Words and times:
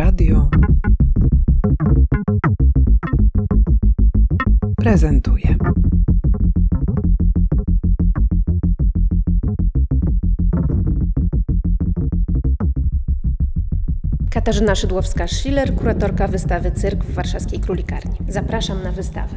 Radio 0.00 0.50
prezentuje. 4.76 5.56
Katarzyna 14.30 14.74
Szydłowska-Schiller, 14.74 15.74
kuratorka 15.74 16.28
wystawy 16.28 16.72
Cyrk 16.72 17.04
w 17.04 17.14
Warszawskiej 17.14 17.60
Królikarni. 17.60 18.18
Zapraszam 18.28 18.82
na 18.82 18.92
wystawę. 18.92 19.36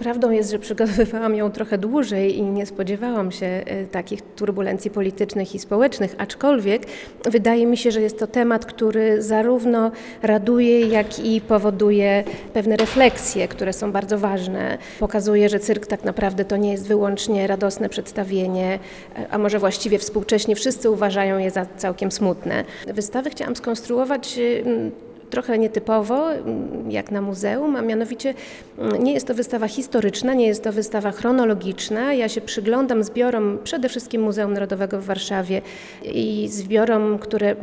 Prawdą 0.00 0.30
jest, 0.30 0.50
że 0.50 0.58
przygotowywałam 0.58 1.34
ją 1.34 1.50
trochę 1.50 1.78
dłużej 1.78 2.38
i 2.38 2.42
nie 2.42 2.66
spodziewałam 2.66 3.32
się 3.32 3.46
e, 3.46 3.86
takich 3.86 4.22
turbulencji 4.22 4.90
politycznych 4.90 5.54
i 5.54 5.58
społecznych, 5.58 6.14
aczkolwiek 6.18 6.82
wydaje 7.24 7.66
mi 7.66 7.76
się, 7.76 7.90
że 7.90 8.00
jest 8.00 8.18
to 8.18 8.26
temat, 8.26 8.66
który 8.66 9.22
zarówno 9.22 9.90
raduje, 10.22 10.80
jak 10.80 11.18
i 11.18 11.40
powoduje 11.40 12.24
pewne 12.54 12.76
refleksje, 12.76 13.48
które 13.48 13.72
są 13.72 13.92
bardzo 13.92 14.18
ważne. 14.18 14.78
Pokazuje, 15.00 15.48
że 15.48 15.58
cyrk 15.58 15.86
tak 15.86 16.04
naprawdę 16.04 16.44
to 16.44 16.56
nie 16.56 16.72
jest 16.72 16.88
wyłącznie 16.88 17.46
radosne 17.46 17.88
przedstawienie, 17.88 18.78
e, 19.16 19.26
a 19.30 19.38
może 19.38 19.58
właściwie 19.58 19.98
współcześnie 19.98 20.56
wszyscy 20.56 20.90
uważają 20.90 21.38
je 21.38 21.50
za 21.50 21.66
całkiem 21.76 22.12
smutne. 22.12 22.64
Wystawy 22.86 23.30
chciałam 23.30 23.56
skonstruować 23.56 24.38
e, 24.38 25.09
trochę 25.30 25.58
nietypowo, 25.58 26.32
mm, 26.32 26.90
jak 26.90 27.10
na 27.10 27.20
muzeum, 27.22 27.76
a 27.76 27.82
mianowicie 27.82 28.34
mm, 28.78 29.04
nie 29.04 29.12
jest 29.12 29.26
to 29.26 29.34
wystawa 29.34 29.68
historyczna, 29.68 30.34
nie 30.34 30.46
jest 30.46 30.64
to 30.64 30.72
wystawa 30.72 31.12
chronologiczna. 31.12 32.12
Ja 32.14 32.28
się 32.28 32.40
przyglądam 32.40 33.04
zbiorom 33.04 33.58
przede 33.64 33.88
wszystkim 33.88 34.22
Muzeum 34.22 34.52
Narodowego 34.52 35.00
w 35.00 35.04
Warszawie 35.04 35.62
i 36.04 36.48
zbiorom, 36.48 37.18
które 37.18 37.56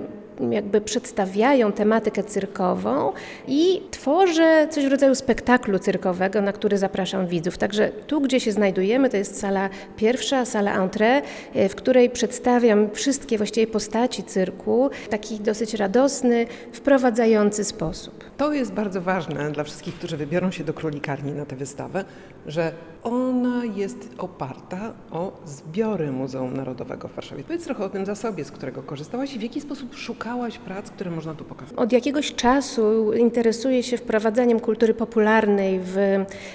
jakby 0.51 0.81
przedstawiają 0.81 1.71
tematykę 1.71 2.23
cyrkową 2.23 3.13
i 3.47 3.81
tworzę 3.91 4.67
coś 4.71 4.85
w 4.85 4.91
rodzaju 4.91 5.15
spektaklu 5.15 5.79
cyrkowego, 5.79 6.41
na 6.41 6.51
który 6.51 6.77
zapraszam 6.77 7.27
widzów. 7.27 7.57
Także 7.57 7.91
tu, 8.07 8.21
gdzie 8.21 8.39
się 8.39 8.51
znajdujemy, 8.51 9.09
to 9.09 9.17
jest 9.17 9.39
sala 9.39 9.69
pierwsza, 9.97 10.45
sala 10.45 10.79
entrée, 10.87 11.21
w 11.69 11.75
której 11.75 12.09
przedstawiam 12.09 12.89
wszystkie 12.93 13.37
właściwie 13.37 13.67
postaci 13.67 14.23
cyrku 14.23 14.89
w 15.05 15.07
taki 15.07 15.39
dosyć 15.39 15.73
radosny, 15.73 16.45
wprowadzający 16.71 17.63
sposób. 17.63 18.26
To 18.37 18.53
jest 18.53 18.73
bardzo 18.73 19.01
ważne 19.01 19.51
dla 19.51 19.63
wszystkich, 19.63 19.95
którzy 19.95 20.17
wybiorą 20.17 20.51
się 20.51 20.63
do 20.63 20.73
królikarni 20.73 21.31
na 21.31 21.45
tę 21.45 21.55
wystawę, 21.55 22.05
że 22.47 22.71
ona 23.03 23.65
jest 23.75 24.09
oparta 24.17 24.93
o 25.11 25.31
zbiory 25.45 26.11
Muzeum 26.11 26.57
Narodowego 26.57 27.07
w 27.07 27.13
Warszawie. 27.13 27.43
Powiedz 27.43 27.63
trochę 27.63 27.85
o 27.85 27.89
tym 27.89 28.05
zasobie, 28.05 28.45
z 28.45 28.51
którego 28.51 28.83
korzystałaś 28.83 29.35
i 29.35 29.39
w 29.39 29.41
jaki 29.41 29.61
sposób 29.61 29.95
szukałaś 29.95 30.57
prac, 30.57 30.89
które 30.89 31.11
można 31.11 31.33
tu 31.33 31.43
pokazać. 31.45 31.77
Od 31.77 31.91
jakiegoś 31.91 32.35
czasu 32.35 33.13
interesuję 33.13 33.83
się 33.83 33.97
wprowadzaniem 33.97 34.59
kultury 34.59 34.93
popularnej 34.93 35.79
w, 35.83 35.95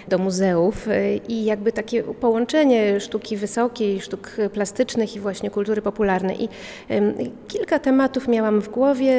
do 0.09 0.19
muzeów 0.19 0.89
i 1.29 1.45
jakby 1.45 1.73
takie 1.73 2.03
połączenie 2.03 3.01
sztuki 3.01 3.37
wysokiej, 3.37 4.01
sztuk 4.01 4.37
plastycznych 4.53 5.17
i 5.17 5.21
właśnie 5.21 5.51
kultury 5.51 5.83
popularnej. 5.83 6.45
I 6.45 6.49
kilka 7.49 7.79
tematów 7.79 8.29
miałam 8.29 8.61
w 8.61 8.69
głowie, 8.69 9.15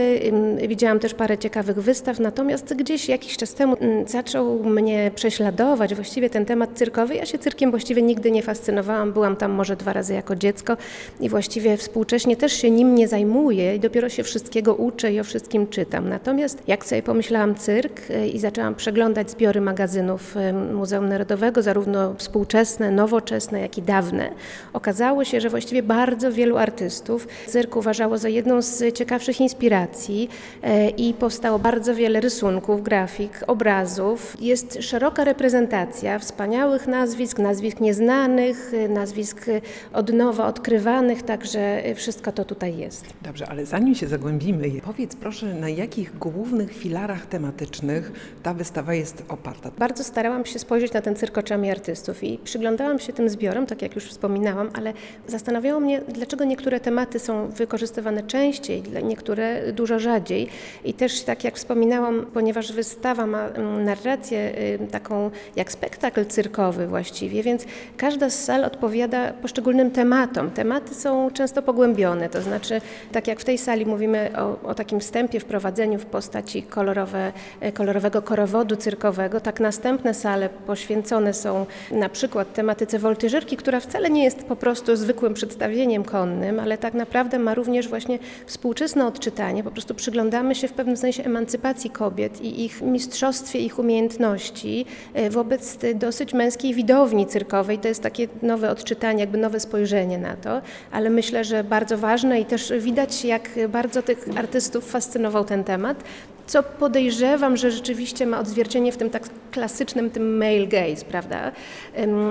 widziałam 0.67 0.99
też 0.99 1.13
parę 1.13 1.37
ciekawych 1.37 1.77
wystaw, 1.77 2.19
natomiast 2.19 2.52
gdzieś 2.61 3.09
jakiś 3.09 3.37
czas 3.37 3.53
temu 3.53 3.77
zaczął 4.07 4.63
mnie 4.63 5.11
prześladować 5.15 5.95
właściwie 5.95 6.29
ten 6.29 6.45
temat 6.45 6.69
cyrkowy. 6.75 7.15
Ja 7.15 7.25
się 7.25 7.37
cyrkiem 7.37 7.71
właściwie 7.71 8.01
nigdy 8.01 8.31
nie 8.31 8.43
fascynowałam, 8.43 9.13
byłam 9.13 9.35
tam 9.35 9.51
może 9.51 9.75
dwa 9.75 9.93
razy 9.93 10.13
jako 10.13 10.35
dziecko 10.35 10.77
i 11.19 11.29
właściwie 11.29 11.77
współcześnie 11.77 12.37
też 12.37 12.53
się 12.53 12.71
nim 12.71 12.95
nie 12.95 13.07
zajmuję 13.07 13.75
i 13.75 13.79
dopiero 13.79 14.09
się 14.09 14.23
wszystkiego 14.23 14.75
uczę 14.75 15.13
i 15.13 15.19
o 15.19 15.23
wszystkim 15.23 15.67
czytam. 15.67 16.09
Natomiast 16.09 16.63
jak 16.67 16.85
sobie 16.85 17.03
pomyślałam 17.03 17.55
cyrk 17.55 18.01
e, 18.09 18.27
i 18.27 18.39
zaczęłam 18.39 18.75
przeglądać 18.75 19.31
zbiory 19.31 19.61
magazynów 19.61 20.37
e, 20.37 20.53
Muzeum 20.53 21.09
Narodowego, 21.09 21.61
zarówno 21.61 22.13
współczesne, 22.17 22.91
nowoczesne, 22.91 23.59
jak 23.59 23.77
i 23.77 23.81
dawne, 23.81 24.29
okazało 24.73 25.23
się, 25.23 25.41
że 25.41 25.49
właściwie 25.49 25.83
bardzo 25.83 26.31
wielu 26.31 26.57
artystów 26.57 27.27
cyrk 27.47 27.75
uważało 27.75 28.17
za 28.17 28.29
jedną 28.29 28.61
z 28.61 28.93
ciekawszych 28.93 29.41
inspiracji 29.41 30.29
e, 30.63 30.89
i 30.89 31.13
powstało 31.13 31.59
bardzo 31.59 31.95
wiele 31.95 32.21
rysunków, 32.43 32.83
grafik, 32.83 33.39
obrazów. 33.47 34.35
Jest 34.39 34.77
szeroka 34.81 35.23
reprezentacja 35.23 36.19
wspaniałych 36.19 36.87
nazwisk, 36.87 37.39
nazwisk 37.39 37.79
nieznanych, 37.79 38.71
nazwisk 38.89 39.45
od 39.93 40.13
nowa 40.13 40.47
odkrywanych, 40.47 41.23
także 41.23 41.83
wszystko 41.95 42.31
to 42.31 42.45
tutaj 42.45 42.77
jest. 42.77 43.05
Dobrze, 43.21 43.49
ale 43.49 43.65
zanim 43.65 43.95
się 43.95 44.07
zagłębimy, 44.07 44.71
powiedz 44.85 45.15
proszę, 45.15 45.45
na 45.45 45.69
jakich 45.69 46.17
głównych 46.17 46.73
filarach 46.73 47.25
tematycznych 47.25 48.11
ta 48.43 48.53
wystawa 48.53 48.93
jest 48.93 49.23
oparta? 49.29 49.71
Bardzo 49.77 50.03
starałam 50.03 50.45
się 50.45 50.59
spojrzeć 50.59 50.93
na 50.93 51.01
ten 51.01 51.15
cyrk 51.15 51.37
oczami 51.37 51.71
artystów 51.71 52.23
i 52.23 52.37
przyglądałam 52.37 52.99
się 52.99 53.13
tym 53.13 53.29
zbiorom, 53.29 53.65
tak 53.65 53.81
jak 53.81 53.95
już 53.95 54.05
wspominałam, 54.05 54.69
ale 54.73 54.93
zastanawiało 55.27 55.79
mnie, 55.79 56.01
dlaczego 56.13 56.43
niektóre 56.43 56.79
tematy 56.79 57.19
są 57.19 57.47
wykorzystywane 57.47 58.23
częściej, 58.23 58.83
niektóre 59.03 59.73
dużo 59.73 59.99
rzadziej. 59.99 60.49
I 60.85 60.93
też, 60.93 61.21
tak 61.21 61.43
jak 61.43 61.55
wspominałam, 61.55 62.25
ponieważ 62.33 62.71
wystawa 62.71 63.27
ma 63.27 63.47
mm, 63.47 63.83
narrację 63.83 64.53
y, 64.81 64.87
taką 64.91 65.31
jak 65.55 65.71
spektakl 65.71 66.25
cyrkowy 66.25 66.87
właściwie, 66.87 67.43
więc 67.43 67.65
każda 67.97 68.29
z 68.29 68.43
sal 68.43 68.65
odpowiada 68.65 69.33
poszczególnym 69.33 69.91
tematom. 69.91 70.51
Tematy 70.51 70.95
są 70.95 71.31
często 71.31 71.61
pogłębione, 71.61 72.29
to 72.29 72.41
znaczy, 72.41 72.81
tak 73.11 73.27
jak 73.27 73.39
w 73.39 73.43
tej 73.43 73.57
sali 73.57 73.85
mówimy 73.85 74.31
o, 74.37 74.67
o 74.69 74.75
takim 74.75 74.99
wstępie, 74.99 75.39
wprowadzeniu 75.39 75.99
w 75.99 76.05
postaci 76.05 76.63
kolorowe, 76.63 77.31
e, 77.61 77.71
kolorowego 77.71 78.21
korowodu 78.21 78.75
cyrkowego, 78.75 79.39
tak 79.39 79.59
następne 79.59 80.13
sale 80.13 80.49
poświęcone 80.49 81.33
są 81.33 81.65
na 81.91 82.09
przykład 82.09 82.53
tematyce 82.53 82.99
woltyżerki, 82.99 83.57
która 83.57 83.79
wcale 83.79 84.09
nie 84.09 84.23
jest 84.23 84.43
po 84.43 84.55
prostu 84.55 84.95
zwykłym 84.95 85.33
przedstawieniem 85.33 86.03
konnym, 86.03 86.59
ale 86.59 86.77
tak 86.77 86.93
naprawdę 86.93 87.39
ma 87.39 87.53
również 87.53 87.89
właśnie 87.89 88.19
współczesne 88.45 89.07
odczytanie. 89.07 89.63
Po 89.63 89.71
prostu 89.71 89.95
przyglądamy 89.95 90.55
się 90.55 90.67
w 90.67 90.73
pewnym 90.73 90.97
sensie 90.97 91.23
emancypacji 91.23 91.89
kobiet 91.89 92.22
i 92.41 92.65
ich 92.65 92.81
mistrzostwie 92.81 93.59
ich 93.59 93.79
umiejętności 93.79 94.85
e, 95.13 95.29
wobec 95.29 95.77
dosyć 95.95 96.33
męskiej 96.33 96.73
widowni 96.73 97.27
cyrkowej. 97.27 97.79
To 97.79 97.87
jest 97.87 98.01
takie 98.01 98.27
nowe 98.41 98.69
odczytanie, 98.69 99.19
jakby 99.19 99.37
nowe 99.37 99.59
spojrzenie 99.59 100.17
na 100.17 100.35
to, 100.35 100.61
ale 100.91 101.09
myślę, 101.09 101.43
że 101.43 101.63
bardzo 101.63 101.97
ważne 101.97 102.39
i 102.39 102.45
też 102.45 102.73
widać, 102.79 103.25
jak 103.25 103.49
bardzo 103.69 104.01
tych 104.01 104.25
artystów 104.35 104.91
fascynował 104.91 105.45
ten 105.45 105.63
temat 105.63 106.03
co 106.47 106.63
podejrzewam, 106.63 107.57
że 107.57 107.71
rzeczywiście 107.71 108.25
ma 108.25 108.39
odzwierciedlenie 108.39 108.91
w 108.91 108.97
tym 108.97 109.09
tak 109.09 109.23
klasycznym 109.51 110.09
tym 110.09 110.37
male 110.37 110.67
gaze, 110.67 111.05
prawda? 111.05 111.51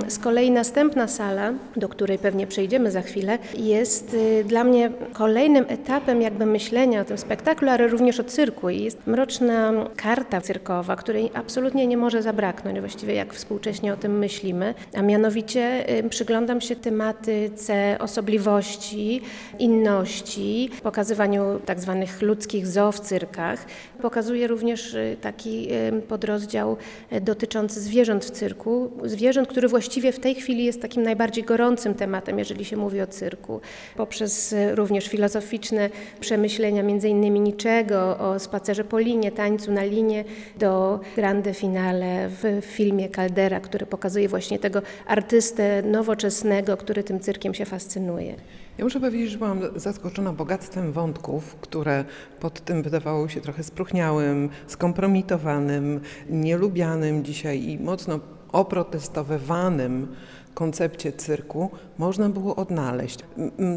Z 0.09 0.19
kolei 0.19 0.51
następna 0.51 1.09
sala, 1.09 1.53
do 1.77 1.89
której 1.89 2.19
pewnie 2.19 2.47
przejdziemy 2.47 2.91
za 2.91 3.03
chwilę, 3.03 3.39
jest 3.59 4.15
y, 4.15 4.45
dla 4.45 4.65
mnie 4.65 4.91
kolejnym 5.13 5.65
etapem 5.69 6.23
jakby 6.23 6.47
myślenia 6.47 7.01
o 7.01 7.05
tym 7.05 7.19
spektaklu, 7.19 7.69
ale 7.69 7.89
również 7.89 8.21
o 8.21 8.25
cyrku. 8.25 8.71
I 8.71 8.83
jest 8.83 9.07
mroczna 9.07 9.73
karta 9.97 10.41
cyrkowa, 10.41 10.97
której 10.97 11.31
absolutnie 11.35 11.87
nie 11.87 11.97
może 11.97 12.23
zabraknąć, 12.23 12.81
właściwie 12.81 13.15
jak 13.15 13.35
współcześnie 13.35 13.93
o 13.93 13.97
tym 13.97 14.19
myślimy, 14.19 14.75
a 14.95 15.03
mianowicie 15.03 15.85
przyglądam 16.11 16.61
się 16.61 16.77
tematyce 16.77 17.97
osobliwości, 18.01 19.21
inności, 19.59 20.71
pokazywaniu 20.83 21.61
tak 21.67 21.81
zwanych 21.81 22.23
ludzkich 22.23 22.67
zoo 22.67 22.93
w 22.93 23.01
cyrkach, 23.01 23.67
Pokazuje 24.03 24.47
również 24.47 24.95
y, 24.95 25.17
taki 25.21 25.69
podrozdział 26.09 26.77
e, 27.11 27.21
dotyczący 27.21 27.81
zwierząt 27.81 28.25
w 28.25 28.31
cyrku. 28.31 28.91
Zwierząt, 29.05 29.49
który 29.49 29.69
właściwie 29.69 30.13
w 30.13 30.21
tej 30.21 30.35
chwili 30.35 30.65
jest 30.65 30.83
takim 30.83 31.03
najbardziej 31.03 31.45
gorącym 31.45 31.95
tematem, 31.95 32.39
jeżeli 32.39 32.65
się 32.65 32.77
mówi 32.77 33.01
o 33.01 33.07
cyrku. 33.07 33.61
Poprzez 33.97 34.53
e, 34.53 34.75
również 34.75 35.09
filozoficzne 35.09 35.91
przemyślenia, 36.21 36.83
między 36.83 37.09
innymi 37.09 37.41
niczego, 37.41 38.19
o 38.19 38.39
spacerze 38.39 38.85
po 38.85 38.99
linie, 38.99 39.33
tańcu 39.33 39.73
na 39.73 39.85
linie, 39.85 40.25
do 40.59 41.01
grande 41.17 41.55
finale 41.55 42.29
w 42.29 42.63
filmie 42.67 43.09
Caldera, 43.09 43.61
który 43.61 43.87
pokazuje 43.87 44.29
właśnie 44.29 44.59
tego 44.59 44.83
artystę 45.07 45.83
nowoczesnego, 45.83 46.77
który 46.77 47.05
tym 47.05 47.21
cyrkiem 47.21 47.55
się 47.55 47.65
fascynuje. 47.65 48.35
Ja 48.79 48.85
muszę 48.85 49.01
powiedzieć, 49.01 49.31
że 49.31 49.39
byłam 49.39 49.61
zaskoczona 49.77 50.33
bogactwem 50.33 50.93
wątków, 50.93 51.57
które 51.61 52.05
pod 52.41 52.61
tym 52.61 52.83
wydawało 52.83 53.29
się 53.29 53.41
trochę 53.41 53.63
spróchniałym, 53.63 54.49
skompromitowanym, 54.67 56.01
nielubianym 56.31 57.25
dzisiaj 57.25 57.63
i 57.63 57.79
mocno 57.79 58.21
oprotestowywanym 58.53 60.09
koncepcie 60.55 61.13
cyrku 61.13 61.71
można 61.99 62.29
było 62.29 62.57
odnaleźć. 62.57 63.19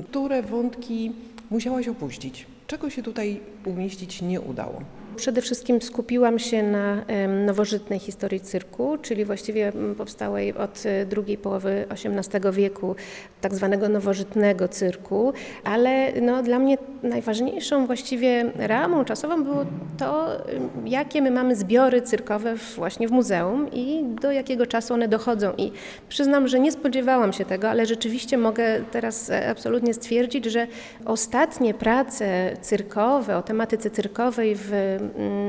Które 0.09 0.43
wątki 0.43 1.11
musiałaś 1.49 1.87
opuścić? 1.87 2.47
Czego 2.67 2.89
się 2.89 3.03
tutaj 3.03 3.39
umieścić 3.65 4.21
nie 4.21 4.41
udało? 4.41 4.81
Przede 5.15 5.41
wszystkim 5.41 5.81
skupiłam 5.81 6.39
się 6.39 6.63
na 6.63 7.05
nowożytnej 7.45 7.99
historii 7.99 8.39
cyrku, 8.39 8.97
czyli 9.01 9.25
właściwie 9.25 9.71
powstałej 9.97 10.53
od 10.53 10.83
e, 10.85 11.05
drugiej 11.05 11.37
połowy 11.37 11.85
XVIII 11.89 12.51
wieku, 12.51 12.95
tak 13.41 13.53
zwanego 13.53 13.89
nowożytnego 13.89 14.67
cyrku, 14.67 15.33
ale 15.63 16.21
no, 16.21 16.43
dla 16.43 16.59
mnie 16.59 16.77
najważniejszą 17.03 17.85
właściwie 17.85 18.51
ramą 18.55 19.05
czasową 19.05 19.43
było 19.43 19.65
to, 19.97 20.27
jakie 20.85 21.21
my 21.21 21.31
mamy 21.31 21.55
zbiory 21.55 22.01
cyrkowe 22.01 22.55
właśnie 22.75 23.07
w 23.07 23.11
muzeum 23.11 23.71
i 23.71 24.03
do 24.21 24.31
jakiego 24.31 24.65
czasu 24.65 24.93
one 24.93 25.07
dochodzą. 25.07 25.53
I 25.57 25.71
przyznam, 26.09 26.47
że 26.47 26.59
nie 26.59 26.71
spodziewałam 26.71 27.33
się 27.33 27.45
tego, 27.45 27.69
ale 27.69 27.85
rzeczywiście 27.85 28.37
mogę 28.37 28.81
teraz 28.91 29.29
e, 29.29 29.49
absolutnie 29.49 29.93
stwierdzić, 29.93 30.45
że 30.45 30.67
ostatnie 31.05 31.73
prace 31.73 32.57
cyrkowe, 32.61 33.37
o 33.37 33.41
tematyce 33.41 33.89
cyrkowej 33.89 34.55
w 34.55 34.71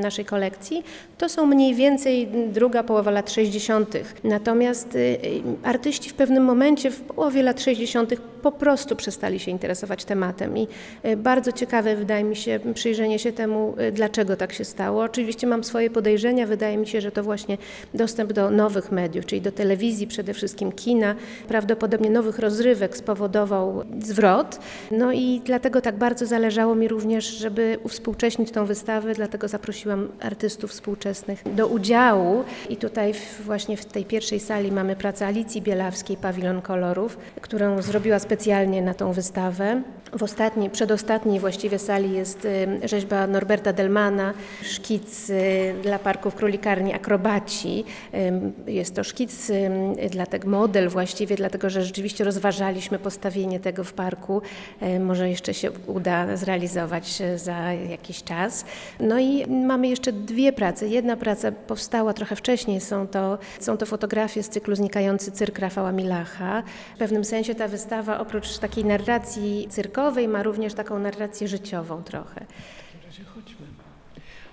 naszej 0.02 0.24
kolekcji, 0.24 0.82
to 1.18 1.28
są 1.28 1.46
mniej 1.46 1.74
więcej 1.74 2.28
druga 2.52 2.82
połowa 2.82 3.10
lat 3.10 3.30
60. 3.30 3.94
Natomiast 4.24 4.94
y, 4.94 4.98
y, 4.98 5.18
artyści 5.62 6.10
w 6.10 6.14
pewnym 6.14 6.44
momencie, 6.44 6.90
w 6.90 7.00
połowie 7.00 7.42
lat 7.42 7.60
60., 7.60 8.14
po 8.42 8.52
prostu 8.52 8.96
przestali 8.96 9.40
się 9.40 9.50
interesować 9.50 10.04
tematem. 10.04 10.58
I 10.58 10.68
y, 11.04 11.16
bardzo 11.16 11.52
ciekawe 11.52 11.96
wydaje 11.96 12.24
mi 12.24 12.36
się 12.36 12.60
przyjrzenie 12.74 13.18
się 13.18 13.32
temu, 13.32 13.74
dlaczego 13.92 14.36
tak 14.36 14.52
się 14.52 14.64
stało. 14.64 15.02
Oczywiście 15.02 15.46
mam 15.46 15.64
swoje 15.64 15.90
podejrzenia. 15.90 16.46
Wydaje 16.46 16.76
mi 16.76 16.86
się, 16.86 17.00
że 17.00 17.10
to 17.10 17.22
właśnie 17.22 17.58
dostęp 17.94 18.32
do 18.32 18.50
nowych 18.50 18.92
mediów, 18.92 19.26
czyli 19.26 19.40
do 19.40 19.52
telewizji, 19.52 20.06
przede 20.06 20.34
wszystkim 20.34 20.72
kina, 20.72 21.14
prawdopodobnie 21.48 22.10
nowych 22.10 22.38
rozrywek 22.38 22.96
spowodował 22.96 23.84
zwrot. 24.02 24.58
No 24.90 25.12
i 25.12 25.40
dlatego 25.44 25.80
tak 25.80 25.96
bardzo 25.96 26.26
zależało 26.26 26.74
mi 26.74 26.88
również, 26.88 27.24
żeby 27.24 27.78
uwspółcześnić 27.82 28.50
tą 28.50 28.66
wystawę, 28.66 29.14
dlatego 29.14 29.45
zaprosiłam 29.48 30.08
artystów 30.20 30.70
współczesnych 30.70 31.54
do 31.54 31.66
udziału. 31.66 32.44
I 32.68 32.76
tutaj 32.76 33.14
właśnie 33.44 33.76
w 33.76 33.84
tej 33.84 34.04
pierwszej 34.04 34.40
sali 34.40 34.72
mamy 34.72 34.96
pracę 34.96 35.26
Alicji 35.26 35.62
Bielawskiej, 35.62 36.16
Pawilon 36.16 36.62
Kolorów, 36.62 37.18
którą 37.40 37.82
zrobiła 37.82 38.18
specjalnie 38.18 38.82
na 38.82 38.94
tą 38.94 39.12
wystawę. 39.12 39.82
W 40.12 40.22
ostatniej, 40.22 40.70
przedostatniej 40.70 41.40
właściwie 41.40 41.78
sali 41.78 42.12
jest 42.12 42.44
y, 42.44 42.88
rzeźba 42.88 43.26
Norberta 43.26 43.72
Delmana, 43.72 44.34
szkic 44.62 45.30
y, 45.30 45.74
dla 45.82 45.98
parków 45.98 46.34
królikarni 46.34 46.94
Akrobaci. 46.94 47.84
Ym, 48.14 48.52
Jest 48.66 48.94
to 48.94 49.04
szkic, 49.04 49.50
ym, 49.50 49.94
dla 50.10 50.26
tego 50.26 50.48
model 50.48 50.88
właściwie, 50.88 51.36
dlatego 51.36 51.70
że 51.70 51.82
rzeczywiście 51.82 52.24
rozważaliśmy 52.24 52.98
postawienie 52.98 53.60
tego 53.60 53.84
w 53.84 53.92
parku. 53.92 54.42
Y, 54.82 55.00
Może 55.00 55.30
jeszcze 55.30 55.54
się 55.54 55.70
uda 55.86 56.36
zrealizować 56.36 57.20
y, 57.20 57.38
za 57.38 57.72
jakiś 57.72 58.22
czas. 58.22 58.64
No 59.00 59.18
i 59.18 59.35
mamy 59.46 59.88
jeszcze 59.88 60.12
dwie 60.12 60.52
prace. 60.52 60.88
Jedna 60.88 61.16
praca 61.16 61.52
powstała 61.52 62.12
trochę 62.12 62.36
wcześniej, 62.36 62.80
są 62.80 63.06
to, 63.06 63.38
są 63.60 63.76
to 63.76 63.86
fotografie 63.86 64.42
z 64.42 64.48
cyklu 64.48 64.76
Znikający 64.76 65.32
cyrk 65.32 65.58
Rafała 65.58 65.92
Milacha. 65.92 66.62
W 66.94 66.98
pewnym 66.98 67.24
sensie 67.24 67.54
ta 67.54 67.68
wystawa 67.68 68.18
oprócz 68.18 68.58
takiej 68.58 68.84
narracji 68.84 69.66
cyrkowej 69.70 70.28
ma 70.28 70.42
również 70.42 70.74
taką 70.74 70.98
narrację 70.98 71.48
życiową 71.48 72.02
trochę. 72.02 72.34
W 72.34 72.92
takim 72.92 73.06
razie 73.06 73.24
chodźmy. 73.24 73.66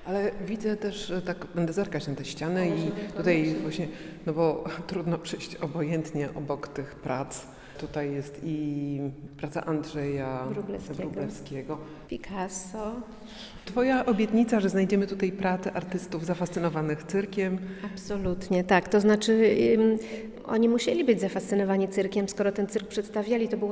Ale 0.05 0.31
widzę 0.45 0.77
też, 0.77 1.07
że 1.07 1.21
tak 1.21 1.45
będę 1.55 1.73
zerkać 1.73 2.07
na 2.07 2.15
te 2.15 2.25
ściany 2.25 2.69
i 2.69 3.11
tutaj 3.17 3.55
właśnie, 3.61 3.87
no 4.25 4.33
bo 4.33 4.63
trudno 4.87 5.17
przyjść 5.17 5.55
obojętnie 5.55 6.29
obok 6.35 6.67
tych 6.67 6.95
prac. 6.95 7.41
Tutaj 7.83 8.13
jest 8.13 8.39
i 8.43 8.99
praca 9.37 9.65
Andrzeja 9.65 10.45
Wróblewskiego. 10.49 10.99
Wróblewskiego. 10.99 11.77
Picasso. 12.09 12.91
Twoja 13.65 14.05
obietnica, 14.05 14.59
że 14.59 14.69
znajdziemy 14.69 15.07
tutaj 15.07 15.31
pracę 15.31 15.73
artystów 15.73 16.25
zafascynowanych 16.25 17.03
cyrkiem. 17.03 17.57
Absolutnie, 17.93 18.63
tak. 18.63 18.89
To 18.89 18.99
znaczy, 18.99 19.55
ym, 19.73 19.97
oni 20.45 20.69
musieli 20.69 21.03
być 21.03 21.21
zafascynowani 21.21 21.87
cyrkiem, 21.87 22.29
skoro 22.29 22.51
ten 22.51 22.67
cyrk 22.67 22.87
przedstawiali. 22.87 23.49
To 23.49 23.57
był 23.57 23.69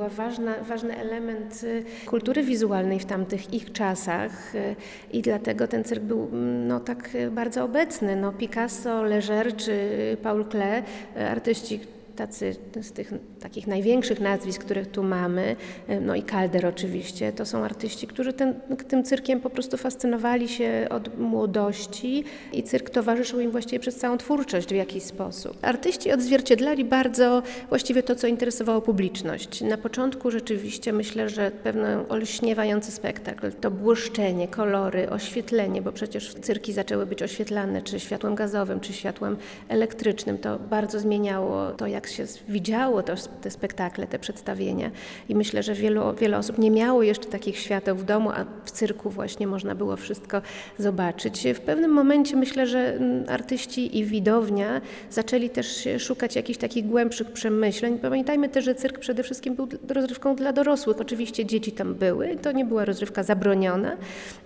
ważny 0.68 0.96
element 0.96 1.60
y, 1.64 1.84
kultury 2.06 2.42
wizualnej 2.42 2.98
w 3.00 3.04
tamtych 3.04 3.54
ich 3.54 3.72
czasach 3.72 4.54
y, 4.54 4.76
i 5.12 5.22
dlatego 5.22 5.68
ten 5.68 5.84
cyrk 5.84 6.02
był 6.02 6.28
mm, 6.32 6.68
no, 6.68 6.80
tak 6.80 7.14
y, 7.14 7.30
bardzo 7.30 7.64
obecny. 7.64 8.16
No, 8.16 8.32
Picasso, 8.32 9.02
Leger 9.02 9.56
czy 9.56 9.76
Paul 10.22 10.44
Klee, 10.44 10.82
artyści, 11.30 11.80
tacy 12.16 12.56
z 12.82 12.92
tych 12.92 13.12
takich 13.40 13.66
największych 13.66 14.20
nazwisk, 14.20 14.64
których 14.64 14.90
tu 14.90 15.02
mamy, 15.02 15.56
y, 15.90 16.00
no 16.00 16.14
i 16.14 16.22
Calder 16.22 16.66
oczywiście, 16.66 17.32
to 17.32 17.46
są 17.46 17.64
artyści, 17.64 18.06
którzy 18.06 18.32
ten, 18.32 18.54
tym 18.88 19.04
cyrkiem 19.04 19.40
po 19.40 19.50
prostu 19.50 19.76
fascynowali 19.76 20.48
się 20.48 20.86
od 20.90 21.18
młodości 21.18 22.24
i 22.52 22.62
cyrk 22.62 22.90
towarzyszył 22.90 23.40
im 23.40 23.50
właściwie 23.50 23.80
przez 23.80 23.96
całą 23.96 24.18
twórczość 24.18 24.68
w 24.68 24.74
jakiś 24.74 25.02
sposób. 25.02 25.56
Artyści 25.62 26.12
odzwierciedlali 26.12 26.84
bardzo 26.84 27.42
właściwie 27.68 28.02
to, 28.02 28.14
co 28.14 28.26
interesowało 28.26 28.80
publiczność. 28.80 29.60
Na 29.60 29.78
początku 29.78 30.30
rzeczywiście 30.30 30.92
myślę, 30.92 31.28
że 31.28 31.50
pewien 31.50 31.86
olśniewający 32.08 32.92
spektakl, 32.92 33.52
to 33.52 33.70
błyszczenie, 33.70 34.48
kolory, 34.48 35.10
oświetlenie, 35.10 35.82
bo 35.82 35.92
przecież 35.92 36.34
cyrki 36.34 36.72
zaczęły 36.72 37.06
być 37.06 37.22
oświetlane 37.22 37.82
czy 37.82 38.00
światłem 38.00 38.34
gazowym, 38.34 38.80
czy 38.80 38.92
światłem 38.92 39.36
elektrycznym. 39.68 40.38
To 40.38 40.58
bardzo 40.58 41.00
zmieniało 41.00 41.70
to, 41.70 41.86
jak 41.86 42.01
się 42.08 42.24
widziało 42.48 43.02
to, 43.02 43.14
te 43.42 43.50
spektakle, 43.50 44.06
te 44.06 44.18
przedstawienia. 44.18 44.90
I 45.28 45.34
myślę, 45.34 45.62
że 45.62 45.74
wielu, 45.74 46.14
wiele 46.14 46.38
osób 46.38 46.58
nie 46.58 46.70
miało 46.70 47.02
jeszcze 47.02 47.28
takich 47.28 47.58
świateł 47.58 47.96
w 47.96 48.04
domu, 48.04 48.30
a 48.30 48.44
w 48.64 48.70
cyrku 48.70 49.10
właśnie 49.10 49.46
można 49.46 49.74
było 49.74 49.96
wszystko 49.96 50.42
zobaczyć. 50.78 51.46
W 51.54 51.60
pewnym 51.60 51.90
momencie 51.90 52.36
myślę, 52.36 52.66
że 52.66 52.94
mm, 52.94 53.24
artyści 53.28 53.98
i 53.98 54.04
widownia 54.04 54.80
zaczęli 55.10 55.50
też 55.50 55.88
szukać 55.98 56.36
jakichś 56.36 56.58
takich 56.58 56.86
głębszych 56.86 57.30
przemyśleń. 57.30 57.98
Pamiętajmy 57.98 58.48
też, 58.48 58.64
że 58.64 58.74
cyrk 58.74 58.98
przede 58.98 59.22
wszystkim 59.22 59.54
był 59.54 59.68
rozrywką 59.88 60.36
dla 60.36 60.52
dorosłych. 60.52 61.00
Oczywiście 61.00 61.46
dzieci 61.46 61.72
tam 61.72 61.94
były, 61.94 62.36
to 62.36 62.52
nie 62.52 62.64
była 62.64 62.84
rozrywka 62.84 63.22
zabroniona, 63.22 63.96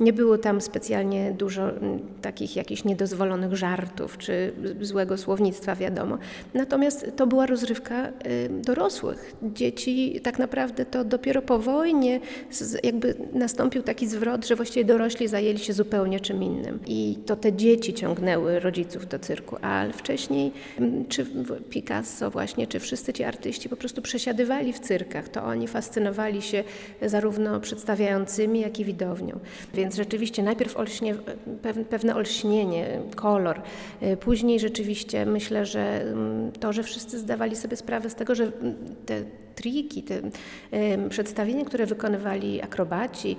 nie 0.00 0.12
było 0.12 0.38
tam 0.38 0.60
specjalnie 0.60 1.32
dużo 1.32 1.70
mm, 1.70 1.98
takich 2.22 2.56
jakichś 2.56 2.84
niedozwolonych 2.84 3.54
żartów 3.56 4.18
czy 4.18 4.52
złego 4.80 5.18
słownictwa, 5.18 5.76
wiadomo. 5.76 6.18
Natomiast 6.54 7.16
to 7.16 7.26
była 7.26 7.45
rozrywka 7.46 8.08
y, 8.08 8.10
dorosłych. 8.62 9.34
Dzieci 9.42 10.20
tak 10.22 10.38
naprawdę 10.38 10.84
to 10.86 11.04
dopiero 11.04 11.42
po 11.42 11.58
wojnie 11.58 12.20
jakby 12.82 13.14
nastąpił 13.32 13.82
taki 13.82 14.06
zwrot, 14.06 14.46
że 14.46 14.56
właściwie 14.56 14.84
dorośli 14.84 15.28
zajęli 15.28 15.58
się 15.58 15.72
zupełnie 15.72 16.20
czym 16.20 16.42
innym. 16.42 16.78
I 16.86 17.18
to 17.26 17.36
te 17.36 17.52
dzieci 17.52 17.94
ciągnęły 17.94 18.60
rodziców 18.60 19.08
do 19.08 19.18
cyrku, 19.18 19.56
ale 19.62 19.92
wcześniej 19.92 20.52
mm, 20.78 21.06
czy 21.08 21.26
Picasso 21.70 22.30
właśnie, 22.30 22.66
czy 22.66 22.80
wszyscy 22.80 23.12
ci 23.12 23.24
artyści 23.24 23.68
po 23.68 23.76
prostu 23.76 24.02
przesiadywali 24.02 24.72
w 24.72 24.80
cyrkach. 24.80 25.28
To 25.28 25.44
oni 25.44 25.68
fascynowali 25.68 26.42
się 26.42 26.64
zarówno 27.02 27.60
przedstawiającymi, 27.60 28.60
jak 28.60 28.80
i 28.80 28.84
widownią. 28.84 29.38
Więc 29.74 29.94
rzeczywiście 29.96 30.42
najpierw 30.42 30.76
olśnie, 30.76 31.14
pew- 31.62 31.84
pewne 31.84 32.14
olśnienie, 32.16 33.00
kolor. 33.16 33.60
Y, 34.02 34.16
Później 34.16 34.60
rzeczywiście 34.60 35.26
myślę, 35.26 35.66
że 35.66 36.02
mm, 36.02 36.52
to, 36.52 36.72
że 36.72 36.82
wszyscy 36.82 37.18
zdawali 37.18 37.35
sobie 37.54 37.76
sprawę 37.76 38.10
z 38.10 38.14
tego, 38.14 38.34
że 38.34 38.52
te 39.06 39.22
triki, 39.54 40.02
te 40.02 40.14
przedstawienia, 41.08 41.64
które 41.64 41.86
wykonywali 41.86 42.62
akrobaci 42.62 43.36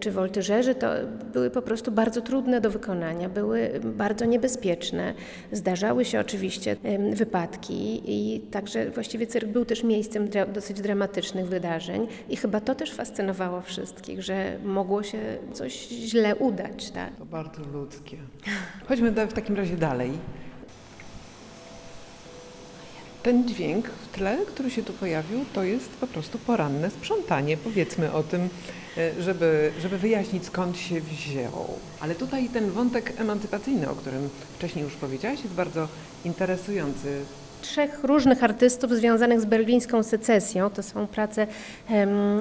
czy 0.00 0.10
woltyżerzy, 0.10 0.74
to 0.74 0.90
były 1.32 1.50
po 1.50 1.62
prostu 1.62 1.92
bardzo 1.92 2.20
trudne 2.20 2.60
do 2.60 2.70
wykonania, 2.70 3.28
były 3.28 3.80
bardzo 3.84 4.24
niebezpieczne. 4.24 5.14
Zdarzały 5.52 6.04
się 6.04 6.20
oczywiście 6.20 6.76
wypadki 7.14 8.02
i 8.06 8.40
także 8.40 8.90
właściwie 8.90 9.26
cyrk 9.26 9.48
był 9.48 9.64
też 9.64 9.84
miejscem 9.84 10.28
dosyć 10.54 10.80
dramatycznych 10.80 11.46
wydarzeń 11.46 12.06
i 12.28 12.36
chyba 12.36 12.60
to 12.60 12.74
też 12.74 12.92
fascynowało 12.92 13.60
wszystkich, 13.60 14.22
że 14.22 14.56
mogło 14.64 15.02
się 15.02 15.18
coś 15.52 15.88
źle 15.88 16.36
udać. 16.36 16.90
Tak? 16.90 17.16
To 17.16 17.24
bardzo 17.24 17.62
ludzkie. 17.72 18.16
Chodźmy 18.88 19.10
w 19.10 19.32
takim 19.32 19.56
razie 19.56 19.76
dalej. 19.76 20.10
Ten 23.28 23.48
dźwięk 23.48 23.86
w 23.86 24.08
tle, 24.08 24.38
który 24.46 24.70
się 24.70 24.82
tu 24.82 24.92
pojawił, 24.92 25.44
to 25.54 25.62
jest 25.62 25.90
po 25.90 26.06
prostu 26.06 26.38
poranne 26.38 26.90
sprzątanie. 26.90 27.56
Powiedzmy 27.56 28.12
o 28.12 28.22
tym, 28.22 28.48
e, 28.96 29.22
żeby, 29.22 29.72
żeby 29.82 29.98
wyjaśnić 29.98 30.44
skąd 30.44 30.76
się 30.78 31.00
wziął. 31.00 31.66
Ale 32.00 32.14
tutaj 32.14 32.48
ten 32.48 32.70
wątek 32.70 33.12
emancypacyjny, 33.18 33.90
o 33.90 33.94
którym 33.94 34.28
wcześniej 34.58 34.84
już 34.84 34.94
powiedziałaś, 34.94 35.42
jest 35.42 35.54
bardzo 35.54 35.88
interesujący. 36.24 37.20
trzech 37.62 38.04
różnych 38.04 38.44
artystów 38.44 38.92
związanych 38.92 39.40
z 39.40 39.44
berlińską 39.44 40.02
secesją. 40.02 40.70
To 40.70 40.82
są 40.82 41.06
prace, 41.06 41.46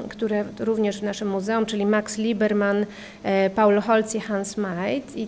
które 0.09 0.45
również 0.59 0.99
w 0.99 1.03
naszym 1.03 1.27
muzeum, 1.27 1.65
czyli 1.65 1.85
Max 1.85 2.17
Lieberman, 2.17 2.85
e, 3.23 3.49
Paul 3.49 3.81
Holz 3.81 4.15
i 4.15 4.19
Hans 4.19 4.57
Maid. 4.57 5.15
I, 5.15 5.27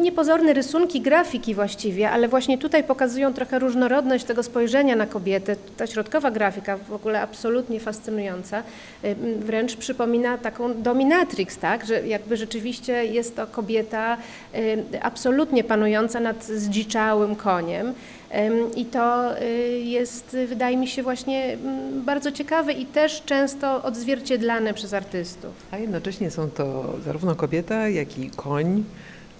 niepozorne 0.00 0.52
rysunki, 0.52 1.00
grafiki 1.00 1.54
właściwie, 1.54 2.10
ale 2.10 2.28
właśnie 2.28 2.58
tutaj 2.58 2.84
pokazują 2.84 3.34
trochę 3.34 3.58
różnorodność 3.58 4.24
tego 4.24 4.42
spojrzenia 4.42 4.96
na 4.96 5.06
kobietę. 5.06 5.56
Ta 5.76 5.86
środkowa 5.86 6.30
grafika 6.30 6.76
w 6.76 6.92
ogóle 6.92 7.20
absolutnie 7.20 7.80
fascynująca. 7.80 8.62
Em, 9.02 9.16
Wręcz 9.40 9.76
przypomina 9.76 10.38
taką 10.38 10.82
dominatrix, 10.82 11.58
tak? 11.58 11.86
Że 11.86 12.06
jakby 12.06 12.36
rzeczywiście 12.36 13.04
jest 13.04 13.36
to 13.36 13.46
kobieta 13.46 14.16
em, 14.52 14.82
absolutnie 15.02 15.64
panująca 15.64 16.20
nad 16.20 16.44
zdziczałym 16.44 17.36
koniem. 17.36 17.94
Em, 18.32 18.74
I 18.76 18.84
to 18.84 19.38
y, 19.42 19.80
jest, 19.84 20.34
y, 20.34 20.46
wydaje 20.46 20.76
mi 20.76 20.88
się, 20.88 21.02
właśnie 21.02 21.52
mm, 21.52 22.02
bardzo 22.04 22.32
ciekawe 22.32 22.72
i 22.72 22.86
też 22.86 23.22
często 23.26 23.82
odzwierciedlane 23.82 24.74
przez 24.74 24.94
artystów. 24.94 25.52
A 25.70 25.78
jednocześnie 25.78 26.30
są 26.30 26.50
to 26.50 26.94
zarówno 27.04 27.34
kobieta, 27.34 27.88
jak 27.88 28.18
i 28.18 28.30
koń. 28.30 28.84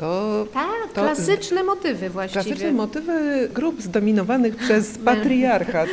To 0.02 0.46
Tak, 0.54 0.92
To- 0.94 1.00
klasyczne 1.02 1.62
motywy 1.62 2.10
właściwie. 2.10 2.44
klasyczne 2.44 2.72
motywy 2.72 3.48
grup 3.54 3.82
zdominowanych 3.82 4.56
przez 4.56 4.98
patriarchat. 4.98 5.88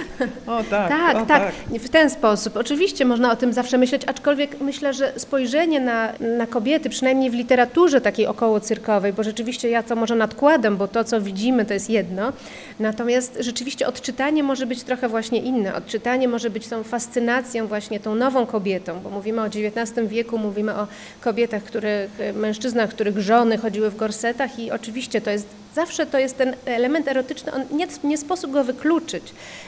O 0.47 0.63
tak, 0.69 0.89
Tak, 0.89 1.17
o, 1.17 1.25
tak, 1.25 1.51
w 1.79 1.89
ten 1.89 2.09
sposób. 2.09 2.57
Oczywiście 2.57 3.05
można 3.05 3.31
o 3.31 3.35
tym 3.35 3.53
zawsze 3.53 3.77
myśleć, 3.77 4.01
aczkolwiek 4.07 4.61
myślę, 4.61 4.93
że 4.93 5.13
spojrzenie 5.17 5.79
na, 5.79 6.13
na 6.37 6.47
kobiety, 6.47 6.89
przynajmniej 6.89 7.31
w 7.31 7.33
literaturze 7.33 8.01
takiej 8.01 8.27
okołocyrkowej, 8.27 9.13
bo 9.13 9.23
rzeczywiście 9.23 9.69
ja 9.69 9.83
to 9.83 9.95
może 9.95 10.15
nadkładam, 10.15 10.77
bo 10.77 10.87
to, 10.87 11.03
co 11.03 11.21
widzimy, 11.21 11.65
to 11.65 11.73
jest 11.73 11.89
jedno, 11.89 12.33
natomiast 12.79 13.37
rzeczywiście 13.39 13.87
odczytanie 13.87 14.43
może 14.43 14.65
być 14.65 14.83
trochę 14.83 15.09
właśnie 15.09 15.39
inne. 15.39 15.75
Odczytanie 15.75 16.27
może 16.27 16.49
być 16.49 16.67
tą 16.67 16.83
fascynacją 16.83 17.67
właśnie 17.67 17.99
tą 17.99 18.15
nową 18.15 18.45
kobietą, 18.45 18.99
bo 19.03 19.09
mówimy 19.09 19.41
o 19.41 19.45
XIX 19.45 20.07
wieku, 20.07 20.37
mówimy 20.37 20.75
o 20.75 20.87
kobietach, 21.21 21.63
których, 21.63 22.11
mężczyznach, 22.33 22.89
których 22.89 23.19
żony 23.19 23.57
chodziły 23.57 23.89
w 23.89 23.98
gorsetach 23.99 24.59
i 24.59 24.71
oczywiście 24.71 25.21
to 25.21 25.31
jest 25.31 25.47
Zawsze 25.75 26.05
to 26.05 26.19
jest 26.19 26.37
ten 26.37 26.55
element 26.65 27.07
erotyczny, 27.07 27.53
on 27.53 27.63
nie, 27.71 27.87
nie 28.03 28.17
sposób 28.17 28.51
go 28.51 28.63
wykluczyć, 28.63 29.23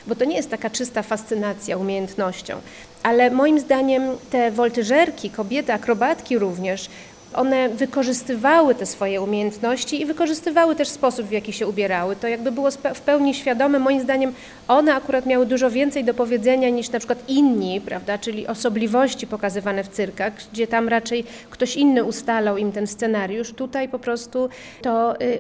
bo 0.08 0.16
to 0.16 0.26
nie 0.26 0.36
jest 0.36 0.50
taka 0.50 0.70
czysta 0.70 1.04
fascynacja 1.04 1.78
umiejętnością. 1.78 2.62
Ale 3.04 3.32
moim 3.32 3.60
zdaniem 3.60 4.04
te 4.30 4.52
woltyżerki, 4.52 5.30
kobiety, 5.30 5.74
akrobatki 5.74 6.40
również, 6.40 6.90
one 7.34 7.70
wykorzystywały 7.70 8.76
te 8.76 8.86
swoje 8.86 9.22
umiejętności 9.22 10.02
i 10.02 10.06
wykorzystywały 10.06 10.76
też 10.76 10.88
sposób, 10.88 11.26
w 11.26 11.32
jaki 11.32 11.54
się 11.54 11.68
ubierały. 11.68 12.16
To 12.16 12.28
jakby 12.28 12.52
było 12.52 12.72
w 12.72 13.02
pełni 13.02 13.34
świadome. 13.34 13.80
Moim 13.80 14.02
zdaniem 14.02 14.34
one 14.68 14.96
akurat 14.96 15.26
miały 15.26 15.46
dużo 15.46 15.72
więcej 15.72 16.04
do 16.04 16.14
powiedzenia 16.14 16.70
niż 16.70 16.92
na 16.92 17.00
przykład 17.00 17.30
inni, 17.30 17.82
prawda, 17.82 18.18
czyli 18.18 18.48
osobliwości 18.48 19.28
pokazywane 19.28 19.84
w 19.84 19.90
cyrkach, 19.90 20.34
gdzie 20.54 20.68
tam 20.68 20.90
raczej 20.90 21.24
ktoś 21.50 21.76
inny 21.76 22.04
ustalał 22.04 22.58
im 22.58 22.72
ten 22.72 22.88
scenariusz. 22.88 23.54
Tutaj 23.54 23.90
po 23.90 24.00
prostu 24.00 24.50
to 24.82 25.22
y, 25.22 25.40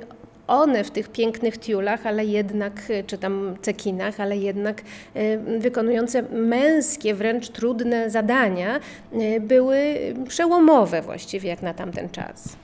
one 0.51 0.83
w 0.83 0.91
tych 0.91 1.09
pięknych 1.09 1.57
tiulach, 1.57 2.05
ale 2.05 2.25
jednak, 2.25 2.89
y, 2.89 3.03
czy 3.07 3.17
tam 3.17 3.55
cekinach, 3.61 4.19
ale 4.19 4.37
jednak 4.37 4.81
y, 5.15 5.59
wykonujące 5.59 6.21
męskie, 6.21 7.13
wręcz 7.15 7.49
trudne 7.49 8.09
zadania, 8.09 8.79
y, 9.13 9.41
były 9.41 9.95
przełomowe 10.27 11.01
właściwie 11.01 11.49
jak 11.49 11.61
na 11.61 11.73
tamten 11.73 12.09
czas. 12.09 12.55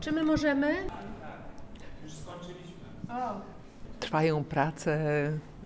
Czy 0.00 0.12
my 0.12 0.22
możemy? 0.22 0.74
Trwają 4.00 4.44
prace 4.44 4.98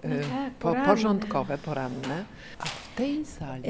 No 0.05 0.11
tak, 0.11 0.53
po, 0.53 0.69
poranne. 0.69 0.87
porządkowe, 0.87 1.59
poranne. 1.59 2.25
Tej 2.97 3.25
sali 3.25 3.63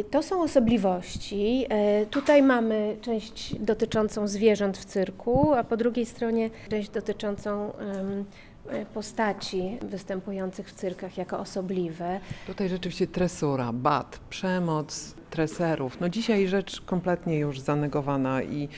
Y, 0.00 0.04
To 0.10 0.22
są 0.22 0.42
osobliwości. 0.42 1.66
Y, 2.02 2.06
Tutaj 2.06 2.42
mamy 2.42 2.96
część 3.00 3.54
dotyczącą 3.58 4.28
zwierząt 4.28 4.78
w 4.78 4.84
cyrku, 4.84 5.52
a 5.54 5.64
po 5.64 5.76
drugiej 5.76 6.06
stronie 6.06 6.50
część 6.70 6.88
dotyczącą 6.90 7.70
y, 7.70 8.86
postaci 8.94 9.78
występujących 9.82 10.68
w 10.68 10.72
cyrkach 10.72 11.18
jako 11.18 11.38
osobliwe. 11.38 12.20
Tutaj 12.46 12.68
rzeczywiście 12.68 13.06
tresura, 13.06 13.72
bat, 13.72 14.20
przemoc 14.30 15.14
treserów. 15.30 16.00
No 16.00 16.08
dzisiaj 16.08 16.48
rzecz 16.48 16.80
kompletnie 16.80 17.38
już 17.38 17.60
zanegowana 17.60 18.42
i 18.42 18.68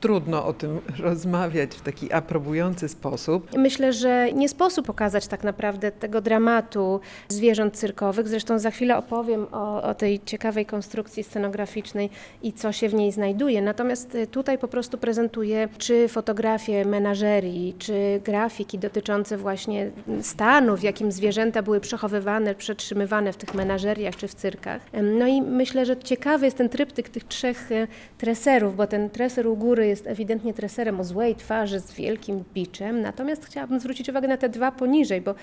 trudno 0.00 0.46
o 0.46 0.52
tym 0.52 0.80
rozmawiać 0.98 1.70
w 1.70 1.80
taki 1.80 2.12
aprobujący 2.12 2.88
sposób. 2.88 3.56
Myślę, 3.56 3.92
że 3.92 4.32
nie 4.32 4.48
sposób 4.48 4.86
pokazać 4.86 5.26
tak 5.26 5.44
naprawdę 5.44 5.92
tego 5.92 6.20
dramatu 6.20 7.00
zwierząt 7.28 7.76
cyrkowych. 7.76 8.28
Zresztą 8.28 8.58
za 8.58 8.70
chwilę 8.70 8.96
opowiem 8.96 9.46
o, 9.52 9.82
o 9.82 9.94
tej 9.94 10.20
ciekawej 10.24 10.66
konstrukcji 10.66 11.24
scenograficznej 11.24 12.10
i 12.42 12.52
co 12.52 12.72
się 12.72 12.88
w 12.88 12.94
niej 12.94 13.12
znajduje. 13.12 13.62
Natomiast 13.62 14.14
y, 14.14 14.26
tutaj 14.26 14.58
po 14.58 14.68
prostu 14.68 14.98
prezentuję 14.98 15.68
czy 15.78 16.08
fotografie 16.08 16.84
menażerii, 16.84 17.74
czy 17.78 18.20
grafiki 18.24 18.78
dotyczące 18.78 19.36
właśnie 19.36 19.90
stanu, 20.22 20.76
w 20.76 20.82
jakim 20.82 21.12
zwierzęta 21.12 21.62
były 21.62 21.80
przechowywane, 21.80 22.54
przetrzymywane 22.54 23.32
w 23.32 23.36
tych 23.36 23.54
menażeriach 23.54 24.16
czy 24.16 24.28
w 24.28 24.34
cyrkach. 24.34 24.82
No 25.02 25.26
i 25.26 25.42
myślę, 25.42 25.86
że 25.86 25.96
ciekawy 25.96 26.44
jest 26.44 26.56
ten 26.56 26.68
tryptyk 26.68 27.08
tych 27.08 27.24
trzech 27.24 27.72
y, 27.72 27.88
treserów, 28.18 28.76
bo 28.76 28.86
ten 28.86 29.10
treser 29.10 29.46
u 29.46 29.56
góry 29.56 29.87
jest 29.88 30.06
ewidentnie 30.06 30.54
treserem 30.54 31.00
o 31.00 31.04
złej 31.04 31.34
twarzy 31.34 31.80
z 31.80 31.92
wielkim 31.92 32.44
biczem, 32.54 33.00
natomiast 33.00 33.44
chciałabym 33.44 33.80
zwrócić 33.80 34.08
uwagę 34.08 34.28
na 34.28 34.36
te 34.36 34.48
dwa 34.48 34.72
poniżej, 34.72 35.20
bo 35.20 35.34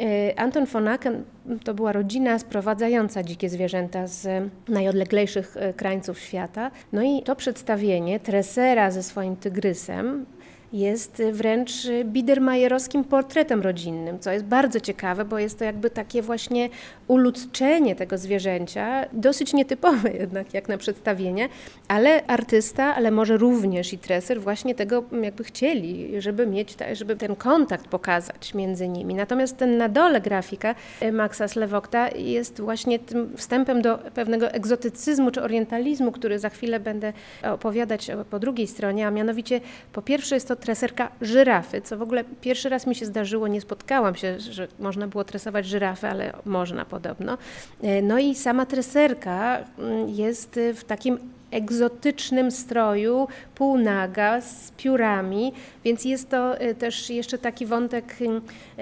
e, 0.00 0.38
Anton 0.40 0.66
von 0.66 0.88
Aken 0.88 1.24
to 1.64 1.74
była 1.74 1.92
rodzina 1.92 2.38
sprowadzająca 2.38 3.22
dzikie 3.22 3.48
zwierzęta 3.48 4.06
z 4.06 4.50
najodleglejszych 4.68 5.56
e, 5.56 5.74
krańców 5.74 6.18
świata. 6.18 6.70
No 6.92 7.02
i 7.02 7.22
to 7.22 7.36
przedstawienie 7.36 8.20
tresera 8.20 8.90
ze 8.90 9.02
swoim 9.02 9.36
tygrysem 9.36 10.26
jest 10.72 11.22
wręcz 11.32 11.72
biedermajerowskim 12.04 13.04
portretem 13.04 13.62
rodzinnym, 13.62 14.18
co 14.18 14.30
jest 14.30 14.44
bardzo 14.44 14.80
ciekawe, 14.80 15.24
bo 15.24 15.38
jest 15.38 15.58
to 15.58 15.64
jakby 15.64 15.90
takie 15.90 16.22
właśnie 16.22 16.68
uludzczenie 17.08 17.96
tego 17.96 18.18
zwierzęcia, 18.18 19.04
dosyć 19.12 19.52
nietypowe 19.52 20.12
jednak 20.20 20.54
jak 20.54 20.68
na 20.68 20.78
przedstawienie, 20.78 21.48
ale 21.88 22.26
artysta, 22.26 22.94
ale 22.94 23.10
może 23.10 23.36
również 23.36 23.92
i 23.92 23.98
treser 23.98 24.40
właśnie 24.40 24.74
tego 24.74 25.04
jakby 25.22 25.44
chcieli, 25.44 26.22
żeby 26.22 26.46
mieć, 26.46 26.76
żeby 26.92 27.16
ten 27.16 27.36
kontakt 27.36 27.88
pokazać 27.88 28.54
między 28.54 28.88
nimi. 28.88 29.14
Natomiast 29.14 29.56
ten 29.56 29.76
na 29.76 29.88
dole 29.88 30.20
grafika 30.20 30.74
Maxa 31.12 31.48
Slewokta 31.48 32.08
jest 32.08 32.60
właśnie 32.60 32.98
tym 32.98 33.36
wstępem 33.36 33.82
do 33.82 33.98
pewnego 33.98 34.50
egzotycyzmu 34.50 35.30
czy 35.30 35.42
orientalizmu, 35.42 36.12
który 36.12 36.38
za 36.38 36.48
chwilę 36.48 36.80
będę 36.80 37.12
opowiadać 37.42 38.10
po 38.30 38.38
drugiej 38.38 38.66
stronie, 38.66 39.06
a 39.06 39.10
mianowicie 39.10 39.60
po 39.92 40.02
pierwsze 40.02 40.34
jest 40.36 40.48
to 40.48 40.56
treserka 40.62 41.08
żyrafy, 41.20 41.80
co 41.80 41.96
w 41.96 42.02
ogóle 42.02 42.24
pierwszy 42.40 42.68
raz 42.68 42.86
mi 42.86 42.94
się 42.94 43.06
zdarzyło, 43.06 43.48
nie 43.48 43.60
spotkałam 43.60 44.14
się, 44.14 44.40
że 44.40 44.68
można 44.78 45.06
było 45.06 45.24
tresować 45.24 45.66
żyrafy, 45.66 46.08
ale 46.08 46.32
można 46.44 46.84
podobno. 46.84 47.38
E, 47.82 48.02
No 48.02 48.18
i 48.18 48.34
sama 48.34 48.66
treserka 48.66 49.58
mm, 49.78 50.08
jest 50.08 50.56
y, 50.56 50.74
w 50.74 50.84
takim 50.84 51.18
egzotycznym 51.50 52.50
stroju, 52.50 53.28
półnaga, 53.54 54.40
z 54.40 54.70
piórami, 54.70 55.52
więc 55.84 56.04
jest 56.04 56.28
to 56.28 56.62
y, 56.62 56.74
też 56.74 57.10
jeszcze 57.10 57.38
taki 57.38 57.66
wątek, 57.66 58.16
y, 58.20 58.24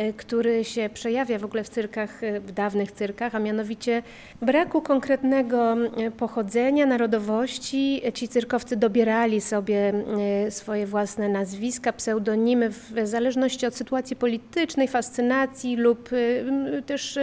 y, 0.01 0.13
który 0.13 0.65
się 0.65 0.91
przejawia 0.95 1.39
w 1.39 1.45
ogóle 1.45 1.65
w 1.65 1.69
cyrkach, 1.69 2.21
w 2.41 2.53
dawnych 2.53 2.93
cyrkach, 2.93 3.35
a 3.35 3.39
mianowicie 3.39 4.03
braku 4.43 4.83
konkretnego 4.83 5.77
pochodzenia, 6.17 6.87
narodowości. 6.87 8.03
Ci 8.15 8.29
cyrkowcy 8.29 8.77
dobierali 8.77 9.41
sobie 9.41 9.93
swoje 10.51 10.87
własne 10.87 11.29
nazwiska, 11.29 11.93
pseudonimy 11.93 12.71
w 12.71 12.93
zależności 13.05 13.67
od 13.67 13.75
sytuacji 13.75 14.17
politycznej, 14.17 14.89
fascynacji 14.89 15.77
lub 15.77 16.11
też 16.87 17.19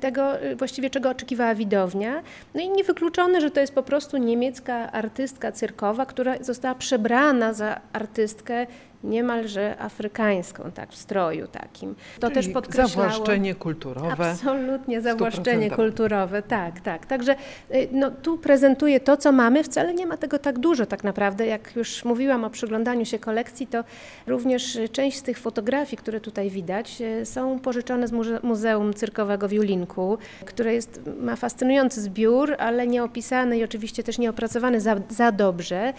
tego 0.00 0.32
właściwie 0.56 0.90
czego 0.90 1.10
oczekiwała 1.10 1.54
widownia. 1.54 2.22
No 2.54 2.60
i 2.60 2.70
niewykluczone, 2.70 3.40
że 3.40 3.50
to 3.50 3.60
jest 3.60 3.74
po 3.74 3.82
prostu 3.82 4.16
niemiecka 4.16 4.92
artystka 4.92 5.52
cyrkowa, 5.52 6.06
która 6.06 6.34
została 6.40 6.74
przebrana 6.74 7.52
za 7.52 7.80
artystkę 7.92 8.66
niemalże 9.04 9.78
afrykańską, 9.78 10.70
tak, 10.74 10.92
w 10.92 10.96
stroju 10.96 11.46
takim. 11.48 11.94
To 12.20 12.26
Czyli 12.30 12.34
też 12.34 12.48
podkreślało... 12.48 13.10
Zawłaszczenie 13.10 13.54
kulturowe. 13.54 14.30
Absolutnie 14.30 15.00
zawłaszczenie 15.00 15.70
100%. 15.70 15.76
kulturowe, 15.76 16.42
tak, 16.42 16.80
tak. 16.80 17.06
Także 17.06 17.36
y, 17.74 17.88
no, 17.92 18.10
tu 18.10 18.38
prezentuję 18.38 19.00
to, 19.00 19.16
co 19.16 19.32
mamy. 19.32 19.64
Wcale 19.64 19.94
nie 19.94 20.06
ma 20.06 20.16
tego 20.16 20.38
tak 20.38 20.58
dużo 20.58 20.86
tak 20.86 21.04
naprawdę. 21.04 21.46
Jak 21.46 21.76
już 21.76 22.04
mówiłam 22.04 22.44
o 22.44 22.50
przyglądaniu 22.50 23.04
się 23.04 23.18
kolekcji, 23.18 23.66
to 23.66 23.84
również 24.26 24.76
y, 24.76 24.88
część 24.88 25.18
z 25.18 25.22
tych 25.22 25.38
fotografii, 25.38 25.96
które 25.96 26.20
tutaj 26.20 26.50
widać, 26.50 27.00
y, 27.00 27.26
są 27.26 27.58
pożyczone 27.58 28.08
z 28.08 28.12
Muze- 28.12 28.40
Muzeum 28.42 28.94
Cyrkowego 28.94 29.48
w 29.48 29.52
Julinku, 29.52 30.18
które 30.44 30.74
jest, 30.74 31.00
ma 31.20 31.36
fascynujący 31.36 32.02
zbiór, 32.02 32.54
ale 32.58 32.86
nieopisany 32.86 33.58
i 33.58 33.64
oczywiście 33.64 34.02
też 34.02 34.18
nieopracowany 34.18 34.80
za, 34.80 34.96
za 35.08 35.32
dobrze, 35.32 35.92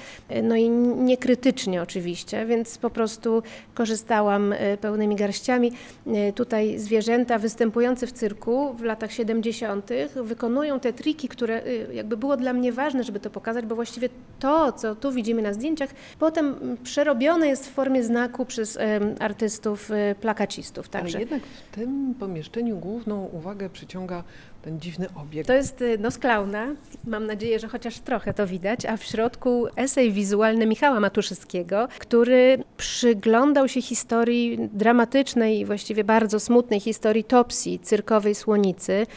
no 0.44 0.56
i 0.56 0.70
niekrytycznie 0.70 1.82
oczywiście, 1.82 2.46
więc 2.46 2.78
po 2.78 2.89
po 2.90 2.94
prostu 2.94 3.44
korzystałam 3.74 4.54
e, 4.54 4.78
pełnymi 4.78 5.16
garściami. 5.16 5.72
E, 6.08 6.34
Tutaj 6.34 6.80
zwierzęta 6.80 7.40
występujące 7.40 8.08
w 8.08 8.12
cyrku 8.12 8.74
w 8.74 8.84
latach 8.84 9.12
70. 9.12 9.90
wykonują 10.24 10.80
te 10.80 10.94
triki, 10.94 11.28
które 11.28 11.64
e, 11.64 11.94
jakby 11.94 12.18
było 12.18 12.38
dla 12.38 12.54
mnie 12.54 12.74
ważne, 12.74 13.04
żeby 13.04 13.20
to 13.20 13.30
pokazać, 13.30 13.66
bo 13.66 13.76
właściwie 13.76 14.10
to, 14.40 14.72
co 14.72 14.96
tu 14.96 15.12
widzimy 15.12 15.42
na 15.42 15.54
zdjęciach, 15.54 15.90
potem 16.20 16.78
przerobione 16.84 17.48
jest 17.48 17.68
w 17.68 17.72
formie 17.72 18.04
znaku 18.04 18.46
przez 18.46 18.78
artystów, 19.20 19.92
plakacistów. 20.22 20.90
Także. 20.90 21.18
Ale 21.18 21.20
jednak 21.20 21.44
w 21.44 21.76
tym 21.76 22.16
pomieszczeniu 22.20 22.78
główną 22.78 23.26
uwagę 23.26 23.70
przyciąga 23.70 24.24
ten 24.62 24.80
dziwny 24.80 25.08
obiekt. 25.16 25.48
To 25.48 25.54
jest 25.54 25.84
nos 26.00 26.18
klauna. 26.18 26.68
Mam 27.08 27.26
nadzieję, 27.26 27.60
że 27.60 27.68
chociaż 27.68 28.00
trochę 28.00 28.34
to 28.34 28.48
widać, 28.48 28.86
a 28.86 28.98
w 28.98 29.04
środku 29.04 29.68
esej 29.76 30.12
wizualny 30.12 30.66
Michała 30.66 31.00
Matuszewskiego, 31.00 31.88
który 32.00 32.64
przyglądał 32.80 33.68
się 33.68 33.82
historii 33.82 34.70
dramatycznej 34.74 35.60
i 35.60 35.66
właściwie 35.66 36.04
bardzo 36.04 36.40
smutnej 36.40 36.80
historii 36.80 37.24
Topsy, 37.24 37.80
cyrkowej 37.82 38.36
słonicy. 38.36 39.08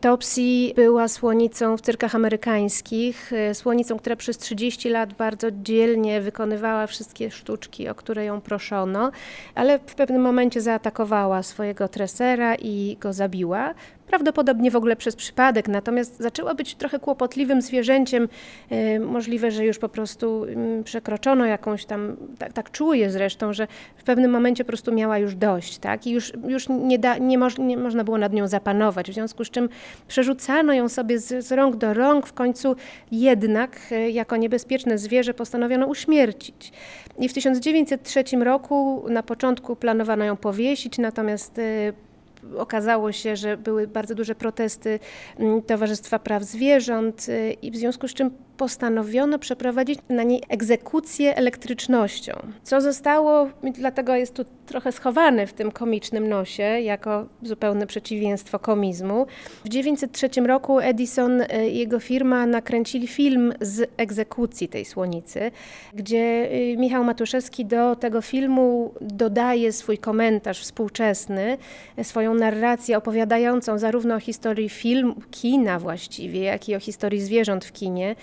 Topsy 0.00 0.40
była 0.76 1.08
słonicą 1.08 1.76
w 1.76 1.80
cyrkach 1.80 2.14
amerykańskich, 2.14 3.32
y, 3.32 3.54
słonicą, 3.54 3.98
która 3.98 4.16
przez 4.16 4.38
30 4.38 4.88
lat 4.88 5.12
bardzo 5.12 5.48
dzielnie 5.50 6.20
wykonywała 6.20 6.86
wszystkie 6.86 7.30
sztuczki, 7.30 7.88
o 7.88 7.94
które 7.94 8.24
ją 8.24 8.40
proszono, 8.40 9.10
ale 9.54 9.78
w 9.78 9.94
pewnym 9.94 10.22
momencie 10.22 10.60
zaatakowała 10.60 11.42
swojego 11.42 11.88
tresera 11.88 12.54
i 12.54 12.96
go 13.00 13.12
zabiła. 13.12 13.74
Prawdopodobnie 14.08 14.70
w 14.70 14.76
ogóle 14.76 14.96
przez 14.96 15.16
przypadek, 15.16 15.68
natomiast 15.68 16.18
zaczęła 16.18 16.54
być 16.54 16.74
trochę 16.74 16.98
kłopotliwym 16.98 17.62
zwierzęciem. 17.62 18.28
E, 18.70 19.00
Możliwe, 19.00 19.50
że 19.50 19.64
już 19.64 19.78
po 19.78 19.88
prostu 19.88 20.44
mm, 20.44 20.84
przekroczono 20.84 21.44
jakąś 21.44 21.84
tam, 21.84 22.16
tak, 22.38 22.52
tak 22.52 22.70
czuję 22.70 23.10
zresztą, 23.10 23.52
że 23.52 23.66
w 23.96 24.04
pewnym 24.04 24.30
momencie 24.30 24.64
po 24.64 24.68
prostu 24.68 24.92
miała 24.92 25.18
już 25.18 25.34
dość, 25.34 25.78
tak? 25.78 26.06
I 26.06 26.10
już, 26.10 26.32
już 26.48 26.68
nie, 26.68 26.98
da, 26.98 27.18
nie, 27.18 27.38
moż, 27.38 27.58
nie 27.58 27.76
można 27.76 28.04
było 28.04 28.18
nad 28.18 28.32
nią 28.32 28.48
zapanować, 28.48 29.10
w 29.10 29.14
związku 29.14 29.44
z 29.44 29.50
czym 29.50 29.68
przerzucano 30.08 30.72
ją 30.72 30.88
sobie 30.88 31.18
z, 31.18 31.46
z 31.46 31.52
rąk 31.52 31.76
do 31.76 31.94
rąk, 31.94 32.26
w 32.26 32.32
końcu 32.32 32.76
jednak 33.12 33.78
e, 33.90 34.10
jako 34.10 34.36
niebezpieczne 34.36 34.98
zwierzę 34.98 35.34
postanowiono 35.34 35.86
uśmiercić. 35.86 36.72
I 37.18 37.28
w 37.28 37.34
1903 37.34 38.24
roku 38.40 39.04
na 39.08 39.22
początku 39.22 39.76
planowano 39.76 40.24
ją 40.24 40.36
powiesić, 40.36 40.98
natomiast 40.98 41.58
e, 41.58 42.07
okazało 42.56 43.12
się, 43.12 43.36
że 43.36 43.56
były 43.56 43.86
bardzo 43.86 44.14
duże 44.14 44.34
protesty 44.34 44.98
mm, 45.38 45.62
Towarzystwa 45.62 46.18
Praw 46.18 46.42
Zwierząt 46.42 47.28
y, 47.28 47.52
i 47.62 47.70
w 47.70 47.76
związku 47.76 48.08
z 48.08 48.14
czym 48.14 48.30
postanowiono 48.58 49.38
przeprowadzić 49.38 49.98
na 50.08 50.22
niej 50.22 50.42
egzekucję 50.48 51.36
elektrycznością. 51.36 52.32
Co 52.62 52.80
zostało, 52.80 53.48
dlatego 53.62 54.14
jest 54.14 54.34
tu 54.34 54.44
trochę 54.66 54.92
schowane 54.92 55.46
w 55.46 55.52
tym 55.52 55.72
komicznym 55.72 56.28
nosie, 56.28 56.62
jako 56.62 57.26
zupełne 57.42 57.86
przeciwieństwo 57.86 58.58
komizmu. 58.58 59.26
W 59.64 59.68
1903 59.68 60.40
roku 60.40 60.80
Edison 60.80 61.42
i 61.72 61.78
jego 61.78 62.00
firma 62.00 62.46
nakręcili 62.46 63.06
film 63.06 63.52
z 63.60 63.90
egzekucji 63.96 64.68
tej 64.68 64.84
słonicy, 64.84 65.50
gdzie 65.94 66.48
y, 66.52 66.76
Michał 66.78 67.04
Matuszewski 67.04 67.64
do 67.64 67.96
tego 67.96 68.22
filmu 68.22 68.94
dodaje 69.00 69.72
swój 69.72 69.98
komentarz 69.98 70.60
współczesny, 70.62 71.58
swoją 72.02 72.34
narrację 72.34 72.98
opowiadającą 72.98 73.78
zarówno 73.78 74.14
o 74.14 74.20
historii 74.20 74.68
film, 74.68 75.14
kina 75.30 75.78
właściwie, 75.78 76.40
jak 76.40 76.68
i 76.68 76.76
o 76.76 76.80
historii 76.80 77.20
zwierząt 77.20 77.64
w 77.64 77.72
kinie. 77.72 78.16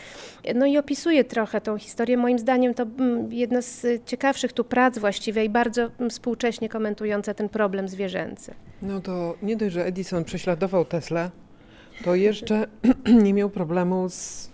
No 0.56 0.66
i 0.66 0.78
opisuje 0.78 1.24
trochę 1.24 1.62
tą 1.62 1.78
historię. 1.78 2.18
Moim 2.18 2.40
zdaniem 2.40 2.74
to 2.74 2.84
mm, 2.84 3.34
jedna 3.34 3.62
z 3.62 4.06
ciekawszych 4.06 4.54
tu 4.54 4.64
prac 4.64 4.98
właściwie 4.98 5.46
i 5.46 5.50
bardzo 5.50 5.82
mm, 5.82 6.10
współcześnie 6.10 6.70
komentująca 6.70 7.34
ten 7.34 7.50
problem 7.50 7.88
zwierzęcy. 7.88 8.54
No 8.82 9.02
to 9.02 9.36
nie 9.42 9.58
dość, 9.58 9.74
że 9.74 9.86
Edison 9.86 10.24
prześladował 10.24 10.86
Tesla, 10.86 11.32
to 12.04 12.16
jeszcze 12.16 12.68
nie 13.24 13.34
miał 13.34 13.50
problemu 13.50 14.10
z 14.10 14.50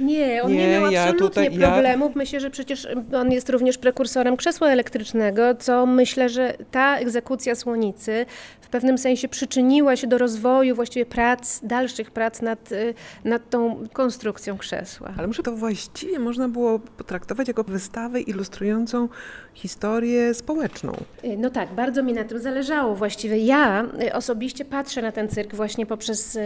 Nie, 0.00 0.42
on 0.42 0.52
nie, 0.52 0.58
Nie, 0.68 0.80
miał 0.80 0.90
ja 0.90 1.02
absolutnie 1.02 1.28
tutaj- 1.28 1.58
ja- 1.58 1.70
problemów. 1.72 2.16
Myślę, 2.16 2.40
że 2.40 2.50
przecież 2.50 2.88
on 3.14 3.32
jest 3.32 3.50
również 3.50 3.78
prekursorem 3.78 4.36
krzesła 4.36 4.68
elektrycznego, 4.68 5.54
co 5.54 5.86
myślę, 5.86 6.28
że 6.28 6.54
ta 6.70 6.98
egzekucja 6.98 7.54
słonicy 7.54 8.26
w 8.60 8.68
pewnym 8.68 8.98
sensie 8.98 9.28
przyczyniła 9.28 9.96
się 9.96 10.06
do 10.06 10.18
rozwoju 10.18 10.74
właściwie 10.74 11.06
prac, 11.06 11.60
dalszych 11.62 12.10
prac 12.10 12.42
nad, 12.42 12.72
y, 12.72 12.94
nad 13.24 13.50
tą 13.50 13.84
konstrukcją 13.92 14.58
krzesła. 14.58 15.14
Ale 15.18 15.26
może 15.26 15.42
to 15.42 15.52
właściwie 15.52 16.18
można 16.18 16.48
było 16.48 16.78
potraktować 16.78 17.48
jako 17.48 17.64
wystawę 17.64 18.20
ilustrującą 18.20 19.08
historię 19.56 20.34
społeczną. 20.34 20.92
Y, 21.24 21.36
No 21.38 21.50
tak, 21.50 21.74
bardzo 21.74 22.02
mi 22.02 22.12
na 22.12 22.24
tym 22.24 22.38
zależało. 22.38 22.94
Właściwie 22.94 23.38
ja 23.38 23.86
y, 24.02 24.12
osobiście 24.12 24.64
patrzę 24.64 25.02
na 25.02 25.12
ten 25.12 25.28
cyrk 25.28 25.54
właśnie 25.54 25.86
poprzez 25.86 26.38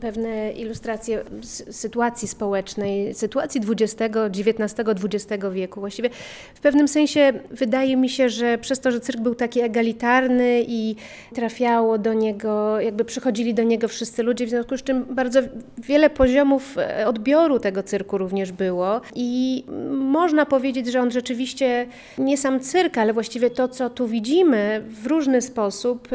pewne 0.00 0.52
ilustracje 0.52 1.24
sytuacji 1.70 2.28
społecznej, 2.28 3.14
sytuacji 3.14 3.60
XX, 3.70 4.16
XIX, 4.38 4.74
XX 5.04 5.44
wieku. 5.52 5.80
Właściwie 5.80 6.10
w 6.54 6.60
pewnym 6.60 6.88
sensie 6.88 7.32
wydaje 7.50 7.96
mi 7.96 8.08
się, 8.08 8.28
że 8.28 8.58
przez 8.58 8.80
to, 8.80 8.90
że 8.90 9.00
cyrk 9.00 9.20
był 9.20 9.34
taki 9.34 9.60
egalitarny 9.60 10.64
i 10.68 10.96
trafiało 11.34 11.98
do 11.98 12.12
niego, 12.12 12.80
jakby 12.80 13.04
przychodzili 13.04 13.54
do 13.54 13.62
niego 13.62 13.88
wszyscy 13.88 14.22
ludzie, 14.22 14.46
w 14.46 14.50
związku 14.50 14.76
z 14.76 14.82
czym 14.82 15.04
bardzo 15.04 15.40
wiele 15.78 16.10
poziomów 16.10 16.78
e, 16.78 17.06
odbioru 17.06 17.58
tego 17.58 17.82
cyrku 17.82 18.18
również 18.18 18.52
było 18.52 19.00
i 19.14 19.64
mm, 19.68 19.96
można 19.96 20.46
powiedzieć, 20.46 20.86
że 20.86 21.00
on 21.00 21.10
rzeczywiście 21.10 21.86
nie 22.18 22.38
sam 22.38 22.53
cyrk, 22.60 22.98
ale 22.98 23.12
właściwie 23.12 23.50
to, 23.50 23.68
co 23.68 23.90
tu 23.90 24.08
widzimy 24.08 24.84
w 24.88 25.06
różny 25.06 25.42
sposób 25.42 26.08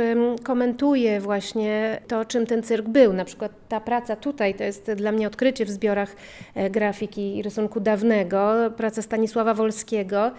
komentuje 0.43 1.21
właśnie 1.21 2.01
to, 2.07 2.25
czym 2.25 2.45
ten 2.45 2.63
cyrk 2.63 2.87
był. 2.87 3.13
Na 3.13 3.25
przykład 3.25 3.51
ta 3.69 3.79
praca 3.79 4.15
tutaj 4.15 4.55
to 4.55 4.63
jest 4.63 4.91
dla 4.91 5.11
mnie 5.11 5.27
odkrycie 5.27 5.65
w 5.65 5.69
zbiorach 5.69 6.15
e, 6.55 6.69
grafiki 6.69 7.37
i 7.37 7.41
rysunku 7.41 7.79
dawnego. 7.79 8.53
Praca 8.77 9.01
Stanisława 9.01 9.53
Wolskiego 9.53 10.31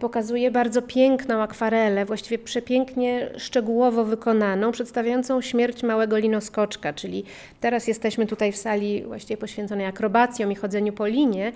pokazuje 0.00 0.50
bardzo 0.50 0.82
piękną 0.82 1.42
akwarelę, 1.42 2.04
właściwie 2.04 2.38
przepięknie 2.38 3.30
szczegółowo 3.36 4.04
wykonaną, 4.04 4.72
przedstawiającą 4.72 5.40
śmierć 5.40 5.82
małego 5.82 6.18
linoskoczka, 6.18 6.92
czyli 6.92 7.24
teraz 7.60 7.88
jesteśmy 7.88 8.26
tutaj 8.26 8.52
w 8.52 8.56
sali 8.56 9.02
właściwie 9.02 9.36
poświęconej 9.36 9.86
akrobacjom 9.86 10.52
i 10.52 10.54
chodzeniu 10.54 10.92
po 10.92 11.06
linie, 11.06 11.52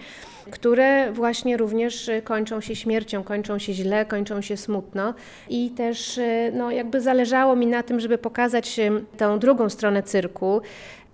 które 0.50 1.12
właśnie 1.12 1.56
również 1.56 2.08
e, 2.08 2.22
kończą 2.22 2.60
się 2.60 2.76
śmiercią, 2.76 3.22
kończą 3.22 3.58
się 3.58 3.72
źle, 3.72 4.06
kończą 4.06 4.40
się 4.40 4.56
smutno 4.56 5.14
i 5.48 5.70
też 5.70 6.18
e, 6.18 6.50
no, 6.54 6.70
jakby 6.70 7.00
zależało 7.00 7.56
mi 7.56 7.66
na 7.66 7.82
tym, 7.82 8.00
żeby 8.00 8.18
pokazać 8.18 8.78
e, 8.78 8.90
tą 9.16 9.38
drugą 9.38 9.68
stronę 9.68 10.02
cyrku, 10.02 10.60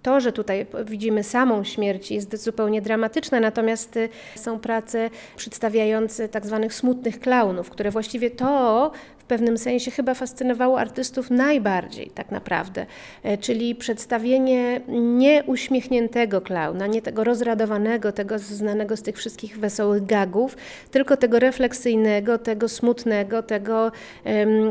to, 0.06 0.20
że 0.20 0.32
tutaj 0.32 0.66
widzimy 0.84 1.24
samą 1.24 1.64
śmierć 1.64 2.10
jest 2.10 2.42
zupełnie 2.42 2.82
dramatyczne, 2.82 3.40
natomiast 3.40 3.96
y, 3.96 4.08
są 4.36 4.58
prace 4.58 5.10
przedstawiające 5.36 6.28
tak 6.28 6.46
zwanych 6.46 6.74
smutnych 6.74 7.20
klaunów, 7.20 7.70
które 7.70 7.90
właściwie 7.90 8.30
to 8.30 8.90
pewnym 9.26 9.58
sensie 9.58 9.90
chyba 9.90 10.14
fascynowało 10.14 10.80
artystów 10.80 11.30
najbardziej 11.30 12.10
tak 12.10 12.30
naprawdę, 12.30 12.86
E, 13.22 13.38
czyli 13.38 13.74
przedstawienie 13.74 14.80
nieuśmiechniętego 14.88 16.40
klauna, 16.40 16.86
nie 16.86 17.02
tego 17.02 17.24
rozradowanego, 17.24 18.12
tego 18.12 18.38
znanego 18.38 18.96
z 18.96 19.02
tych 19.02 19.16
wszystkich 19.16 19.58
wesołych 19.58 20.06
gagów, 20.06 20.56
tylko 20.90 21.16
tego 21.16 21.38
refleksyjnego, 21.38 22.38
tego 22.38 22.68
smutnego, 22.68 23.42
tego, 23.42 23.92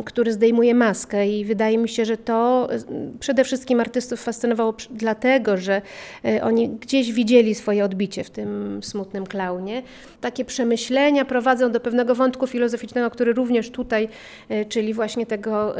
który 0.05 0.33
zdejmuje 0.33 0.75
maskę 0.75 1.27
i 1.27 1.45
wydaje 1.45 1.77
mi 1.77 1.89
się, 1.89 2.05
że 2.05 2.17
to 2.17 2.67
e, 2.71 2.77
przede 3.19 3.43
wszystkim 3.43 3.79
artystów 3.79 4.21
fascynowało 4.21 4.73
dlatego, 4.89 5.57
że 5.57 5.81
e, 6.25 6.43
oni 6.43 6.69
gdzieś 6.69 7.11
widzieli 7.11 7.55
swoje 7.55 7.85
odbicie 7.85 8.23
w 8.23 8.29
tym 8.29 8.79
smutnym 8.83 9.27
klaunie. 9.27 9.83
Takie 10.21 10.45
przemyślenia 10.45 11.25
prowadzą 11.25 11.71
do 11.71 11.79
pewnego 11.79 12.15
wątku 12.15 12.47
filozoficznego, 12.47 13.09
który 13.09 13.33
również 13.33 13.69
tutaj, 13.69 14.09
czyli 14.69 14.93
właśnie 14.93 15.25
tego 15.25 15.75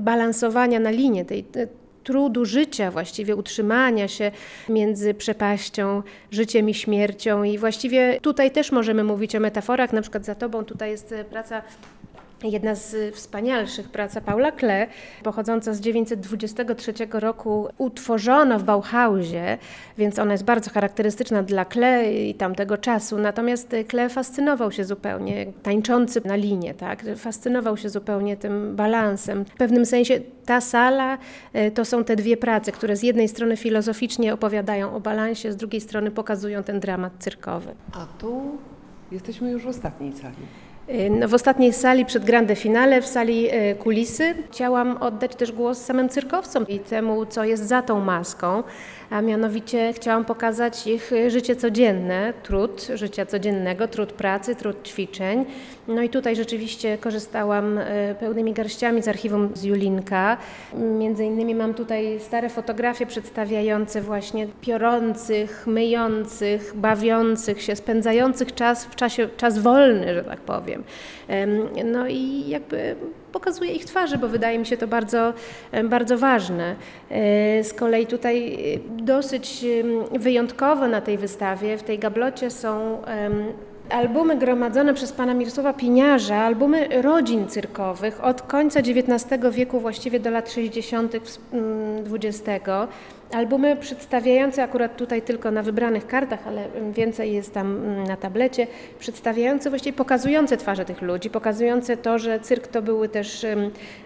balansowania 0.00 0.80
na 0.80 0.90
linie, 0.90 1.24
tej 1.24 1.44
te- 1.44 1.66
trudu 2.04 2.44
życia, 2.44 2.90
właściwie 2.90 3.36
utrzymania 3.36 4.08
się 4.08 4.30
między 4.68 5.14
przepaścią, 5.14 6.02
życiem 6.30 6.68
i 6.70 6.74
śmiercią. 6.74 7.42
I 7.42 7.58
właściwie 7.58 8.18
tutaj 8.20 8.50
też 8.50 8.72
możemy 8.72 9.04
mówić 9.04 9.36
o 9.36 9.40
metaforach. 9.40 9.92
Na 9.92 10.02
przykład 10.02 10.24
za 10.24 10.34
tobą 10.34 10.64
tutaj 10.64 10.90
jest 10.90 11.12
e, 11.12 11.24
praca 11.24 11.62
Jedna 12.44 12.74
z 12.74 13.14
wspanialszych 13.14 13.88
prac 13.88 14.14
Paula 14.24 14.52
Klee, 14.52 14.86
pochodząca 15.22 15.74
z 15.74 15.80
923 15.80 16.92
roku, 17.12 17.68
utworzono 17.78 18.58
w 18.58 18.64
Bauhausie, 18.64 19.58
więc 19.98 20.18
ona 20.18 20.32
jest 20.32 20.44
bardzo 20.44 20.70
charakterystyczna 20.70 21.42
dla 21.42 21.64
Klee 21.64 22.30
i 22.30 22.34
tamtego 22.34 22.78
czasu. 22.78 23.18
Natomiast 23.18 23.76
Klee 23.88 24.08
fascynował 24.08 24.72
się 24.72 24.84
zupełnie, 24.84 25.46
tańczący 25.62 26.20
na 26.24 26.36
linie, 26.36 26.74
tak? 26.74 27.04
fascynował 27.16 27.76
się 27.76 27.88
zupełnie 27.88 28.36
tym 28.36 28.76
balansem. 28.76 29.44
W 29.44 29.50
pewnym 29.50 29.86
sensie 29.86 30.20
ta 30.46 30.60
sala 30.60 31.18
e, 31.52 31.70
to 31.70 31.84
są 31.84 32.04
te 32.04 32.16
dwie 32.16 32.36
prace, 32.36 32.72
które 32.72 32.96
z 32.96 33.02
jednej 33.02 33.28
strony 33.28 33.56
filozoficznie 33.56 34.34
opowiadają 34.34 34.94
o 34.94 35.00
balansie, 35.00 35.52
z 35.52 35.56
drugiej 35.56 35.80
strony 35.80 36.10
pokazują 36.10 36.62
ten 36.62 36.80
dramat 36.80 37.12
cyrkowy. 37.18 37.74
A 37.92 38.06
tu 38.18 38.58
jesteśmy 39.12 39.50
już 39.50 39.62
w 39.62 39.68
ostatniej 39.68 40.12
sali. 40.12 40.36
No, 41.10 41.28
w 41.28 41.34
ostatniej 41.34 41.72
sali 41.72 42.06
przed 42.06 42.24
grande 42.24 42.56
finale, 42.56 43.02
w 43.02 43.06
sali 43.06 43.48
e, 43.50 43.74
kulisy, 43.74 44.34
chciałam 44.50 44.96
oddać 44.96 45.36
też 45.36 45.52
głos 45.52 45.78
samym 45.78 46.08
cyrkowcom 46.08 46.68
i 46.68 46.78
temu, 46.78 47.26
co 47.26 47.44
jest 47.44 47.68
za 47.68 47.82
tą 47.82 48.00
maską, 48.00 48.62
a 49.10 49.20
mianowicie 49.20 49.92
chciałam 49.92 50.24
pokazać 50.24 50.86
ich 50.86 51.12
e, 51.12 51.30
życie 51.30 51.56
codzienne, 51.56 52.32
trud 52.42 52.88
życia 52.94 53.26
codziennego, 53.26 53.88
trud 53.88 54.12
pracy, 54.12 54.56
trud 54.56 54.88
ćwiczeń. 54.88 55.44
No 55.88 56.02
i 56.02 56.08
tutaj 56.08 56.36
rzeczywiście 56.36 56.98
korzystałam 56.98 57.80
pełnymi 58.20 58.52
garściami 58.52 59.02
z 59.02 59.08
archiwum 59.08 59.50
z 59.54 59.64
Julinka. 59.64 60.36
Między 60.74 61.24
innymi 61.24 61.54
mam 61.54 61.74
tutaj 61.74 62.20
stare 62.20 62.48
fotografie 62.48 63.06
przedstawiające 63.06 64.00
właśnie 64.00 64.46
piorących, 64.60 65.66
myjących, 65.66 66.72
bawiących 66.74 67.62
się, 67.62 67.76
spędzających 67.76 68.54
czas 68.54 68.84
w 68.84 68.96
czasie, 68.96 69.28
czas 69.36 69.58
wolny, 69.58 70.14
że 70.14 70.24
tak 70.24 70.40
powiem. 70.40 70.71
Em, 71.28 71.68
No 71.84 72.06
i 72.08 72.48
jakby 72.48 72.96
pokazuje 73.32 73.72
ich 73.72 73.84
twarze, 73.84 74.18
bo 74.18 74.28
wydaje 74.28 74.58
mi 74.58 74.66
się 74.66 74.76
to 74.76 74.86
bardzo, 74.86 75.32
bardzo 75.84 76.18
ważne. 76.18 76.76
E, 77.10 77.64
Z 77.64 77.74
kolei 77.74 78.06
tutaj 78.06 78.54
e, 78.74 79.02
dosyć 79.02 79.64
wyjątkowo 80.12 80.88
na 80.88 81.00
tej 81.00 81.18
wystawie, 81.18 81.78
w 81.78 81.82
tej 81.82 81.98
gablocie 81.98 82.50
są 82.50 83.02
Albumy 83.90 84.36
gromadzone 84.36 84.94
przez 84.94 85.12
pana 85.12 85.34
Mirosława 85.34 85.72
Piniarza, 85.72 86.36
albumy 86.36 87.02
rodzin 87.02 87.48
cyrkowych 87.48 88.24
od 88.24 88.42
końca 88.42 88.80
XIX 88.80 89.40
wieku 89.50 89.80
właściwie 89.80 90.20
do 90.20 90.30
lat 90.30 90.52
60. 90.52 91.14
XX. 92.12 92.42
Albumy 93.32 93.76
przedstawiające 93.76 94.62
akurat 94.62 94.96
tutaj 94.96 95.22
tylko 95.22 95.50
na 95.50 95.62
wybranych 95.62 96.06
kartach, 96.06 96.46
ale 96.46 96.68
więcej 96.92 97.32
jest 97.32 97.54
tam 97.54 97.76
mm, 97.76 98.04
na 98.04 98.16
tablecie, 98.16 98.66
przedstawiające 98.98 99.70
właściwie 99.70 99.96
pokazujące 99.96 100.56
twarze 100.56 100.84
tych 100.84 101.02
ludzi, 101.02 101.30
pokazujące 101.30 101.96
to, 101.96 102.18
że 102.18 102.40
cyrk 102.40 102.66
to 102.66 102.82
były 102.82 103.08
też 103.08 103.46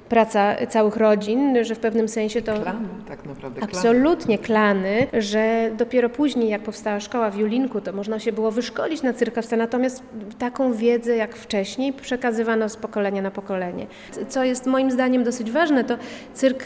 praca 0.09 0.67
całych 0.69 0.97
rodzin, 0.97 1.65
że 1.65 1.75
w 1.75 1.79
pewnym 1.79 2.09
sensie 2.09 2.43
to 2.43 2.61
Klany, 2.61 2.89
tak 3.09 3.25
naprawdę. 3.25 3.63
Absolutnie 3.63 4.39
klany, 4.39 5.07
że 5.13 5.71
dopiero 5.77 6.09
później, 6.09 6.49
jak 6.49 6.63
powstała 6.63 7.01
szkoła 7.01 7.31
w 7.31 7.37
Julinku, 7.37 7.81
to 7.81 7.93
można 7.93 8.19
się 8.19 8.33
było 8.33 8.51
wyszkolić 8.51 9.03
na 9.03 9.13
cyrkowca, 9.13 9.57
natomiast 9.57 10.03
taką 10.39 10.73
wiedzę 10.73 11.17
jak 11.17 11.37
wcześniej 11.37 11.93
przekazywano 11.93 12.69
z 12.69 12.77
pokolenia 12.77 13.23
na 13.23 13.31
pokolenie. 13.31 13.87
Co 14.29 14.45
jest 14.45 14.67
moim 14.67 14.91
zdaniem 14.91 15.25
dosyć 15.25 15.51
ważne, 15.51 15.85
to 15.85 15.97
cyrk 16.35 16.65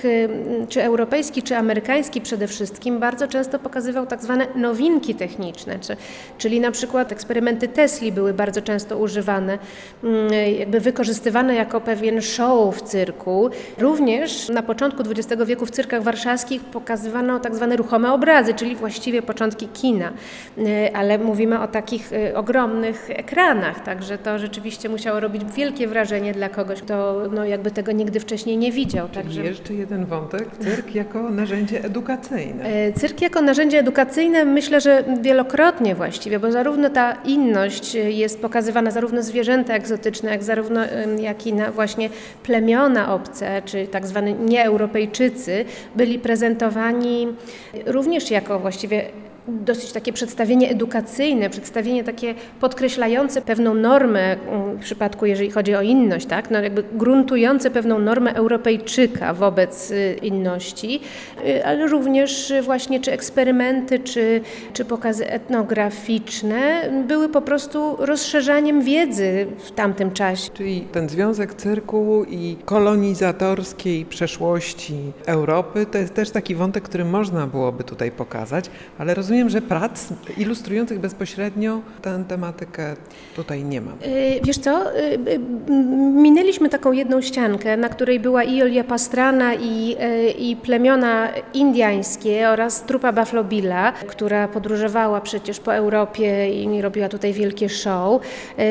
czy 0.68 0.82
europejski, 0.82 1.42
czy 1.42 1.56
amerykański 1.56 2.20
przede 2.20 2.48
wszystkim 2.50 2.98
bardzo 2.98 3.28
często 3.28 3.58
pokazywał 3.58 4.06
tak 4.06 4.22
zwane 4.22 4.46
nowinki 4.54 5.14
techniczne, 5.14 5.78
czy, 5.78 5.96
czyli 6.38 6.60
na 6.60 6.70
przykład 6.70 7.12
eksperymenty 7.12 7.68
Tesli 7.68 8.12
były 8.12 8.34
bardzo 8.34 8.62
często 8.62 8.98
używane, 8.98 9.58
mm, 10.04 10.32
jakby 10.58 10.80
wykorzystywane 10.80 11.54
jako 11.54 11.80
pewien 11.80 12.22
show 12.22 12.76
w 12.76 12.82
cyrku. 12.82 13.50
Również 13.78 14.48
na 14.48 14.62
początku 14.62 15.02
XX 15.02 15.42
wieku 15.46 15.66
w 15.66 15.70
cyrkach 15.70 16.02
warszawskich 16.02 16.64
pokazywano 16.64 17.40
tak 17.40 17.54
zwane 17.54 17.76
ruchome 17.76 18.12
obrazy, 18.12 18.54
czyli 18.54 18.76
właściwie 18.76 19.22
początki 19.22 19.68
kina, 19.68 20.12
Y, 20.58 20.94
ale 20.94 21.18
mówimy 21.18 21.60
o 21.60 21.68
takich 21.68 22.12
y, 22.12 22.36
ogromnych 22.36 23.10
ekranach, 23.10 23.84
także 23.84 24.18
to 24.18 24.38
rzeczywiście 24.38 24.88
musiało 24.88 25.20
robić 25.20 25.44
wielkie 25.44 25.88
wrażenie 25.88 26.32
dla 26.32 26.48
kogoś, 26.48 26.82
kto 26.82 27.22
no, 27.32 27.44
jakby 27.44 27.70
tego 27.70 27.92
nigdy 27.92 28.20
wcześniej 28.20 28.56
nie 28.56 28.72
widział. 28.72 29.08
Czyli 29.08 29.24
Także... 29.24 29.44
jeszcze 29.44 29.74
jeden 29.74 30.06
wątek, 30.06 30.48
cyrk 30.60 30.94
jako 30.94 31.30
narzędzie 31.30 31.84
edukacyjne. 31.84 32.39
E, 32.62 32.92
Cyrk 32.92 33.22
jako 33.22 33.42
narzędzie 33.42 33.79
edukacyjne 33.79 34.44
myślę, 34.44 34.81
że 34.81 35.05
wielokrotnie 35.20 35.94
właściwie, 35.94 36.38
bo 36.38 36.53
zarówno 36.53 36.90
ta 36.90 37.12
inność 37.12 37.96
e, 37.96 38.11
jest 38.11 38.42
pokazywana, 38.42 38.90
zarówno 38.90 39.22
zwierzęta 39.22 39.74
egzotyczne, 39.74 40.31
jak 40.31 40.42
zarówno 40.42 40.81
jak 41.20 41.46
i 41.46 41.53
na 41.53 41.72
właśnie 41.72 42.11
plemiona 42.42 43.14
obce, 43.14 43.62
czy 43.64 43.87
tak 43.87 44.07
zwani 44.07 44.35
nieeuropejczycy, 44.35 45.64
byli 45.96 46.18
prezentowani 46.18 47.29
również 47.87 48.31
jako 48.31 48.59
właściwie 48.59 49.05
dosyć 49.50 49.92
takie 49.92 50.12
przedstawienie 50.12 50.70
edukacyjne, 50.70 51.50
przedstawienie 51.50 52.04
takie 52.04 52.34
podkreślające 52.60 53.42
pewną 53.42 53.74
normę 53.74 54.20
mm, 54.20 54.76
w 54.76 54.80
przypadku, 54.80 55.26
jeżeli 55.26 55.50
chodzi 55.50 55.74
o 55.74 55.82
inność, 55.82 56.26
tak? 56.26 56.50
no 56.50 56.60
jakby 56.60 56.84
gruntujące 56.92 57.70
pewną 57.70 57.98
normę 57.98 58.34
Europejczyka 58.34 59.34
wobec 59.34 59.90
y, 59.90 60.16
inności, 60.22 61.00
y, 61.46 61.66
ale 61.66 61.86
również 61.86 62.50
y, 62.50 62.62
właśnie 62.62 63.00
czy 63.00 63.12
eksperymenty, 63.12 63.98
czy, 63.98 64.40
czy 64.72 64.84
pokazy 64.84 65.30
etnograficzne 65.30 66.90
były 67.08 67.28
po 67.28 67.42
prostu 67.42 67.96
rozszerzaniem 67.98 68.82
wiedzy 68.82 69.46
w 69.58 69.70
tamtym 69.70 70.12
czasie. 70.12 70.50
Czyli 70.54 70.80
ten 70.80 71.08
związek 71.08 71.54
cyrku 71.54 72.24
i 72.28 72.56
kolonizatorskiej 72.64 74.04
przeszłości 74.04 75.12
Europy 75.26 75.86
to 75.86 75.98
jest 75.98 76.14
też 76.14 76.30
taki 76.30 76.54
wątek, 76.54 76.84
który 76.84 77.04
można 77.04 77.46
byłoby 77.46 77.84
tutaj 77.84 78.10
pokazać, 78.10 78.64
ale 78.98 79.14
rozumiem, 79.14 79.39
że 79.48 79.62
prac 79.62 80.09
ilustrujących 80.38 80.98
bezpośrednio 80.98 81.81
tę 82.03 82.24
tematykę 82.29 82.96
tutaj 83.37 83.64
nie 83.64 83.81
ma. 83.81 83.90
Y, 83.90 84.40
Wiesz 84.44 84.59
co, 84.59 84.96
y, 84.96 85.00
y, 85.29 85.38
minęliśmy 86.14 86.68
taką 86.68 86.92
jedną 86.92 87.20
ściankę, 87.20 87.76
na 87.76 87.88
której 87.88 88.20
była 88.20 88.42
i 88.44 88.62
Olia 88.62 88.85
Pastrana 88.85 89.55
i, 89.55 89.96
i 90.38 90.57
plemiona 90.57 91.29
indiańskie 91.55 92.48
oraz 92.48 92.83
trupa 92.83 93.12
Buffalo 93.12 93.44
Billa, 93.44 93.92
która 93.92 94.48
podróżowała 94.48 95.20
przecież 95.20 95.61
po 95.61 95.74
Europie 95.74 96.62
i 96.62 96.83
robiła 96.83 97.09
tutaj 97.09 97.33
wielkie 97.33 97.68
show, 97.68 98.22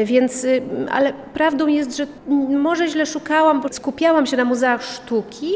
więc, 0.05 0.45
ale 0.91 1.13
prawdą 1.13 1.67
jest, 1.67 1.97
że 1.97 2.07
może 2.49 2.87
źle 2.87 3.05
szukałam, 3.05 3.61
bo 3.61 3.69
skupiałam 3.71 4.25
się 4.25 4.37
na 4.37 4.45
muzeach 4.45 4.83
sztuki, 4.83 5.51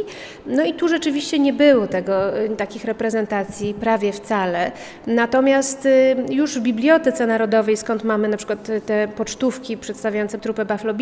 no 0.45 0.63
i 0.63 0.73
tu 0.73 0.87
rzeczywiście 0.87 1.39
nie 1.39 1.53
było 1.53 1.87
tego, 1.87 2.13
takich 2.57 2.85
reprezentacji 2.85 3.73
prawie 3.73 4.11
wcale. 4.11 4.71
Natomiast 5.07 5.85
y, 5.85 6.15
już 6.29 6.59
w 6.59 6.61
Bibliotece 6.61 7.27
Narodowej, 7.27 7.77
skąd 7.77 8.03
mamy 8.03 8.27
na 8.27 8.37
przykład 8.37 8.67
te 8.85 9.07
pocztówki 9.07 9.77
przedstawiające 9.77 10.37
trupę 10.37 10.65
Buffalo 10.65 10.93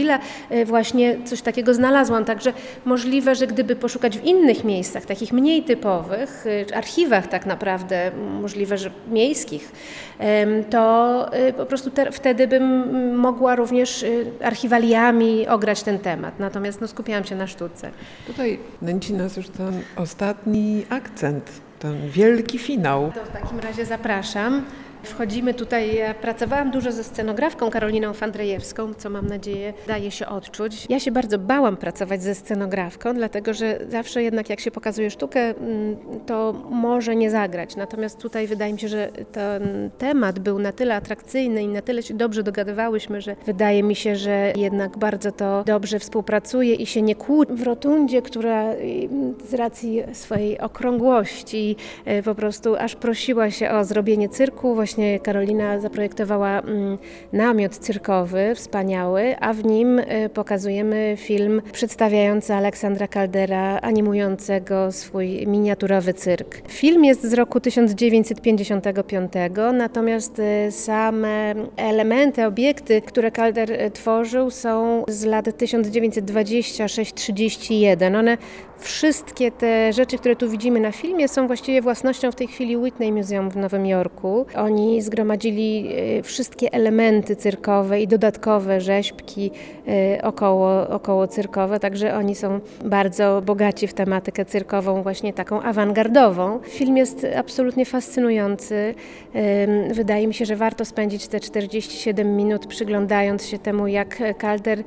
y, 0.51 0.65
właśnie 0.65 1.17
coś 1.25 1.41
takiego 1.41 1.73
znalazłam. 1.73 2.25
Także 2.25 2.53
możliwe, 2.85 3.35
że 3.35 3.47
gdyby 3.47 3.75
poszukać 3.75 4.17
w 4.17 4.23
innych 4.23 4.63
miejscach, 4.63 5.05
takich 5.05 5.33
mniej 5.33 5.63
typowych, 5.63 6.45
y, 6.45 6.75
archiwach 6.75 7.27
tak 7.27 7.45
naprawdę, 7.45 8.11
możliwe, 8.41 8.77
że 8.77 8.91
miejskich, 9.11 9.71
to 10.69 11.25
po 11.57 11.65
prostu 11.65 11.91
te, 11.91 12.11
wtedy 12.11 12.47
bym 12.47 13.15
mogła 13.15 13.55
również 13.55 14.05
archiwaliami 14.43 15.47
ograć 15.47 15.83
ten 15.83 15.99
temat. 15.99 16.39
Natomiast 16.39 16.81
no, 16.81 16.87
skupiałam 16.87 17.23
się 17.23 17.35
na 17.35 17.47
sztuce. 17.47 17.91
Tutaj 18.27 18.59
nęci 18.81 19.13
nas 19.13 19.37
już 19.37 19.49
ten 19.49 19.81
ostatni 19.95 20.85
akcent, 20.89 21.51
ten 21.81 22.09
wielki 22.09 22.57
finał. 22.57 23.11
To 23.15 23.25
w 23.25 23.29
takim 23.29 23.59
razie 23.59 23.85
zapraszam. 23.85 24.65
Wchodzimy 25.03 25.53
tutaj, 25.53 25.95
ja 25.95 26.13
pracowałam 26.13 26.71
dużo 26.71 26.91
ze 26.91 27.03
scenografką 27.03 27.69
Karoliną 27.69 28.13
Fandrejewską, 28.13 28.93
co 28.93 29.09
mam 29.09 29.27
nadzieję 29.27 29.73
daje 29.87 30.11
się 30.11 30.25
odczuć. 30.25 30.85
Ja 30.89 30.99
się 30.99 31.11
bardzo 31.11 31.39
bałam 31.39 31.77
pracować 31.77 32.23
ze 32.23 32.35
scenografką, 32.35 33.13
dlatego 33.13 33.53
że 33.53 33.79
zawsze 33.89 34.23
jednak 34.23 34.49
jak 34.49 34.59
się 34.59 34.71
pokazuje 34.71 35.11
sztukę, 35.11 35.39
mm, 35.39 35.97
to 36.25 36.53
może 36.69 37.15
nie 37.15 37.31
zagrać. 37.31 37.75
Natomiast 37.75 38.17
tutaj 38.17 38.47
wydaje 38.47 38.73
mi 38.73 38.79
się, 38.79 38.87
że 38.87 39.09
ten 39.31 39.89
temat 39.97 40.39
był 40.39 40.59
na 40.59 40.71
tyle 40.71 40.95
atrakcyjny 40.95 41.63
i 41.63 41.67
na 41.67 41.81
tyle 41.81 42.03
się 42.03 42.13
dobrze 42.13 42.43
dogadywałyśmy, 42.43 43.21
że 43.21 43.35
wydaje 43.45 43.83
mi 43.83 43.95
się, 43.95 44.15
że 44.15 44.53
jednak 44.55 44.97
bardzo 44.97 45.31
to 45.31 45.63
dobrze 45.65 45.99
współpracuje 45.99 46.75
i 46.75 46.85
się 46.85 47.01
nie 47.01 47.15
kłóci. 47.15 47.53
W 47.53 47.63
rotundzie, 47.63 48.21
która 48.21 48.63
mm, 48.63 49.35
z 49.49 49.53
racji 49.53 50.03
swojej 50.13 50.59
okrągłości 50.59 51.75
e, 52.05 52.23
po 52.23 52.35
prostu 52.35 52.75
aż 52.75 52.95
prosiła 52.95 53.51
się 53.51 53.71
o 53.71 53.83
zrobienie 53.83 54.29
cyrku, 54.29 54.75
właśnie 54.75 54.90
Karolina 55.23 55.79
zaprojektowała 55.79 56.59
mm, 56.59 56.97
namiot 57.33 57.77
cyrkowy, 57.77 58.55
wspaniały, 58.55 59.35
a 59.39 59.53
w 59.53 59.65
nim 59.65 59.99
e, 59.99 60.29
pokazujemy 60.29 61.13
film 61.17 61.61
przedstawiający 61.71 62.53
Aleksandra 62.53 63.07
Caldera, 63.07 63.79
animującego 63.81 64.91
swój 64.91 65.47
miniaturowy 65.47 66.13
cyrk. 66.13 66.61
Film 66.67 67.05
jest 67.05 67.23
z 67.23 67.33
roku 67.33 67.59
1955, 67.59 69.31
natomiast 69.73 70.39
e, 70.39 70.71
same 70.71 71.55
elementy, 71.77 72.45
obiekty, 72.45 73.01
które 73.01 73.31
Calder 73.31 73.71
e, 73.71 73.91
tworzył 73.91 74.51
są 74.51 75.03
z 75.07 75.25
lat 75.25 75.47
1926-31. 75.47 78.15
One 78.15 78.37
Wszystkie 78.81 79.51
te 79.51 79.93
rzeczy, 79.93 80.17
które 80.17 80.35
tu 80.35 80.49
widzimy 80.49 80.79
na 80.79 80.91
filmie, 80.91 81.27
są 81.27 81.47
właściwie 81.47 81.81
własnością 81.81 82.31
w 82.31 82.35
tej 82.35 82.47
chwili 82.47 82.77
Whitney 82.77 83.11
Museum 83.11 83.49
w 83.49 83.57
Nowym 83.57 83.85
Jorku. 83.85 84.45
Oni 84.55 84.80
Oni 84.81 85.01
zgromadzili 85.01 85.87
e, 86.17 86.23
wszystkie 86.23 86.73
elementy 86.73 87.35
cyrkowe 87.35 88.01
i 88.01 88.07
dodatkowe 88.07 88.81
rzeźbki 88.81 89.51
e, 89.87 90.21
około, 90.23 90.89
około 90.89 91.27
cyrkowe, 91.27 91.79
także 91.79 92.15
oni 92.15 92.35
są 92.35 92.59
bardzo 92.85 93.41
bogaci 93.45 93.87
w 93.87 93.93
tematykę 93.93 94.45
cyrkową, 94.45 95.03
właśnie 95.03 95.33
taką 95.33 95.61
awangardową. 95.61 96.59
Film 96.63 96.97
jest 96.97 97.27
absolutnie 97.37 97.85
fascynujący. 97.85 98.95
Wydaje 99.93 100.27
mi 100.27 100.33
się, 100.33 100.45
że 100.45 100.55
warto 100.55 100.85
spędzić 100.85 101.27
te 101.27 101.39
47 101.39 102.35
minut 102.35 102.67
przyglądając 102.67 103.45
się 103.45 103.59
temu, 103.59 103.87
jak 103.87 104.23
Calder, 104.41 104.83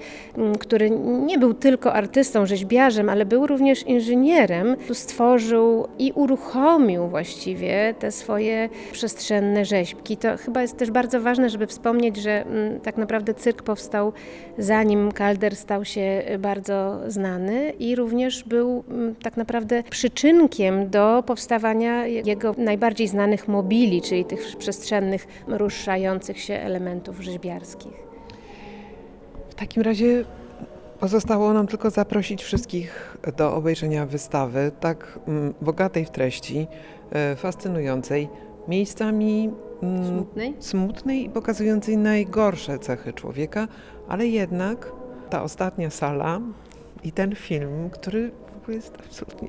który 0.59 0.91
nie 1.27 1.39
był 1.39 1.55
tylko 1.55 1.93
artystą, 1.93 2.47
rzeźbiarzem, 2.47 3.09
ale 3.09 3.27
był 3.27 3.47
również 3.47 3.83
inżynierem, 3.83 4.77
stworzył 4.93 5.89
i 5.99 6.13
uruchomił 6.15 7.09
właściwie 7.09 7.95
te 7.99 8.13
swoje 8.13 8.69
przestrzenne 8.93 9.65
rzeźbki. 9.85 10.17
To 10.17 10.37
chyba 10.37 10.63
jest 10.63 10.77
też 10.77 10.91
bardzo 10.91 11.21
ważne, 11.21 11.51
żeby 11.51 11.67
wspomnieć, 11.67 12.17
że 12.17 12.47
mm, 12.47 12.81
tak 12.81 12.97
naprawdę 12.97 13.35
cyrk 13.35 13.63
powstał 13.63 14.13
zanim 14.59 15.13
Calder 15.13 15.57
stał 15.57 15.85
się 15.85 16.23
bardzo 16.39 17.01
znany 17.09 17.71
i 17.71 17.97
również 17.97 18.45
był 18.45 18.85
mm, 18.89 19.15
tak 19.15 19.37
naprawdę 19.37 19.83
przyczynkiem 19.83 20.91
do 20.91 21.23
powstawania 21.27 22.07
jego 22.07 22.55
najbardziej 22.59 23.09
znanych 23.09 23.49
mobili, 23.49 24.03
czyli 24.03 24.25
tych 24.25 24.57
przestrzennych, 24.57 25.27
ruszających 25.49 26.41
się 26.41 26.55
elementów 26.55 27.21
rzeźbiarskich. 27.21 27.93
W 29.49 29.55
takim 29.55 29.83
razie 29.83 30.25
pozostało 31.01 31.53
nam 31.53 31.67
tylko 31.67 31.91
zaprosić 31.91 32.43
wszystkich 32.43 33.17
do 33.37 33.55
obejrzenia 33.55 34.07
wystawy, 34.07 34.73
tak 34.81 35.19
mm, 35.29 35.55
bogatej 35.61 36.05
w 36.05 36.11
treści, 36.11 36.67
e, 37.13 37.37
fascynującej, 37.37 38.29
miejscami 38.69 39.51
Smutnej? 40.09 40.55
smutnej 40.61 41.25
i 41.25 41.31
pokazującej 41.31 41.97
najgorsze 41.97 42.79
cechy 42.79 43.13
człowieka, 43.13 43.69
ale 44.09 44.27
jednak 44.27 44.93
ta 45.31 45.43
ostatnia 45.43 45.91
sala 45.91 46.41
i 47.05 47.13
ten 47.13 47.35
film, 47.35 47.91
który 47.91 48.31
w 48.31 48.63
ogóle 48.63 48.77
jest 48.77 48.97
absolutnie 49.07 49.49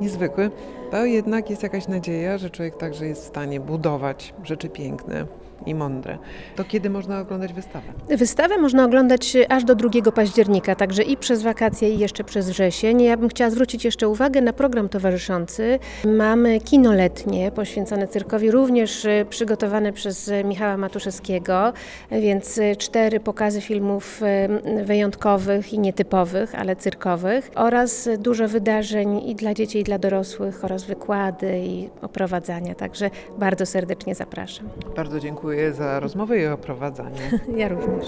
niezwykły, 0.00 0.50
to 0.90 1.04
jednak 1.04 1.50
jest 1.50 1.62
jakaś 1.62 1.88
nadzieja, 1.88 2.38
że 2.38 2.50
człowiek 2.50 2.76
także 2.76 3.06
jest 3.06 3.22
w 3.22 3.26
stanie 3.26 3.60
budować 3.60 4.34
rzeczy 4.44 4.68
piękne 4.68 5.26
i 5.66 5.74
mądre. 5.74 6.18
To 6.56 6.64
kiedy 6.64 6.90
można 6.90 7.20
oglądać 7.20 7.52
wystawę? 7.52 7.92
Wystawę 8.08 8.58
można 8.58 8.84
oglądać 8.84 9.36
aż 9.48 9.64
do 9.64 9.74
2 9.74 10.12
października, 10.12 10.74
także 10.74 11.02
i 11.02 11.16
przez 11.16 11.42
wakacje, 11.42 11.94
i 11.94 11.98
jeszcze 11.98 12.24
przez 12.24 12.50
wrzesień. 12.50 13.02
Ja 13.02 13.16
bym 13.16 13.28
chciała 13.28 13.50
zwrócić 13.50 13.84
jeszcze 13.84 14.08
uwagę 14.08 14.40
na 14.40 14.52
program 14.52 14.88
towarzyszący. 14.88 15.78
Mamy 16.04 16.60
kino 16.60 16.92
letnie 16.92 17.50
poświęcone 17.50 18.08
cyrkowi, 18.08 18.50
również 18.50 19.04
y, 19.04 19.26
przygotowane 19.30 19.92
przez 19.92 20.28
y, 20.28 20.44
Michała 20.44 20.76
Matuszewskiego, 20.76 21.72
więc 22.10 22.58
y, 22.58 22.76
cztery 22.76 23.20
pokazy 23.20 23.60
filmów 23.60 24.22
y, 24.22 24.84
wyjątkowych 24.84 25.72
i 25.72 25.78
nietypowych, 25.78 26.54
ale 26.54 26.76
cyrkowych 26.76 27.50
oraz 27.54 28.06
y, 28.06 28.18
dużo 28.18 28.48
wydarzeń 28.48 29.28
i 29.28 29.34
dla 29.34 29.54
dzieci, 29.54 29.78
i 29.78 29.84
dla 29.84 29.98
dorosłych 29.98 30.64
oraz 30.64 30.84
wykłady 30.84 31.58
i 31.58 31.88
oprowadzania, 32.02 32.74
także 32.74 33.10
bardzo 33.38 33.66
serdecznie 33.66 34.14
zapraszam. 34.14 34.68
Bardzo 34.96 35.20
dziękuję 35.50 35.72
za 35.72 36.00
rozmowę 36.00 36.38
i 36.38 36.46
oprowadzanie. 36.46 37.20
Ja 37.56 37.68
również. 37.68 38.06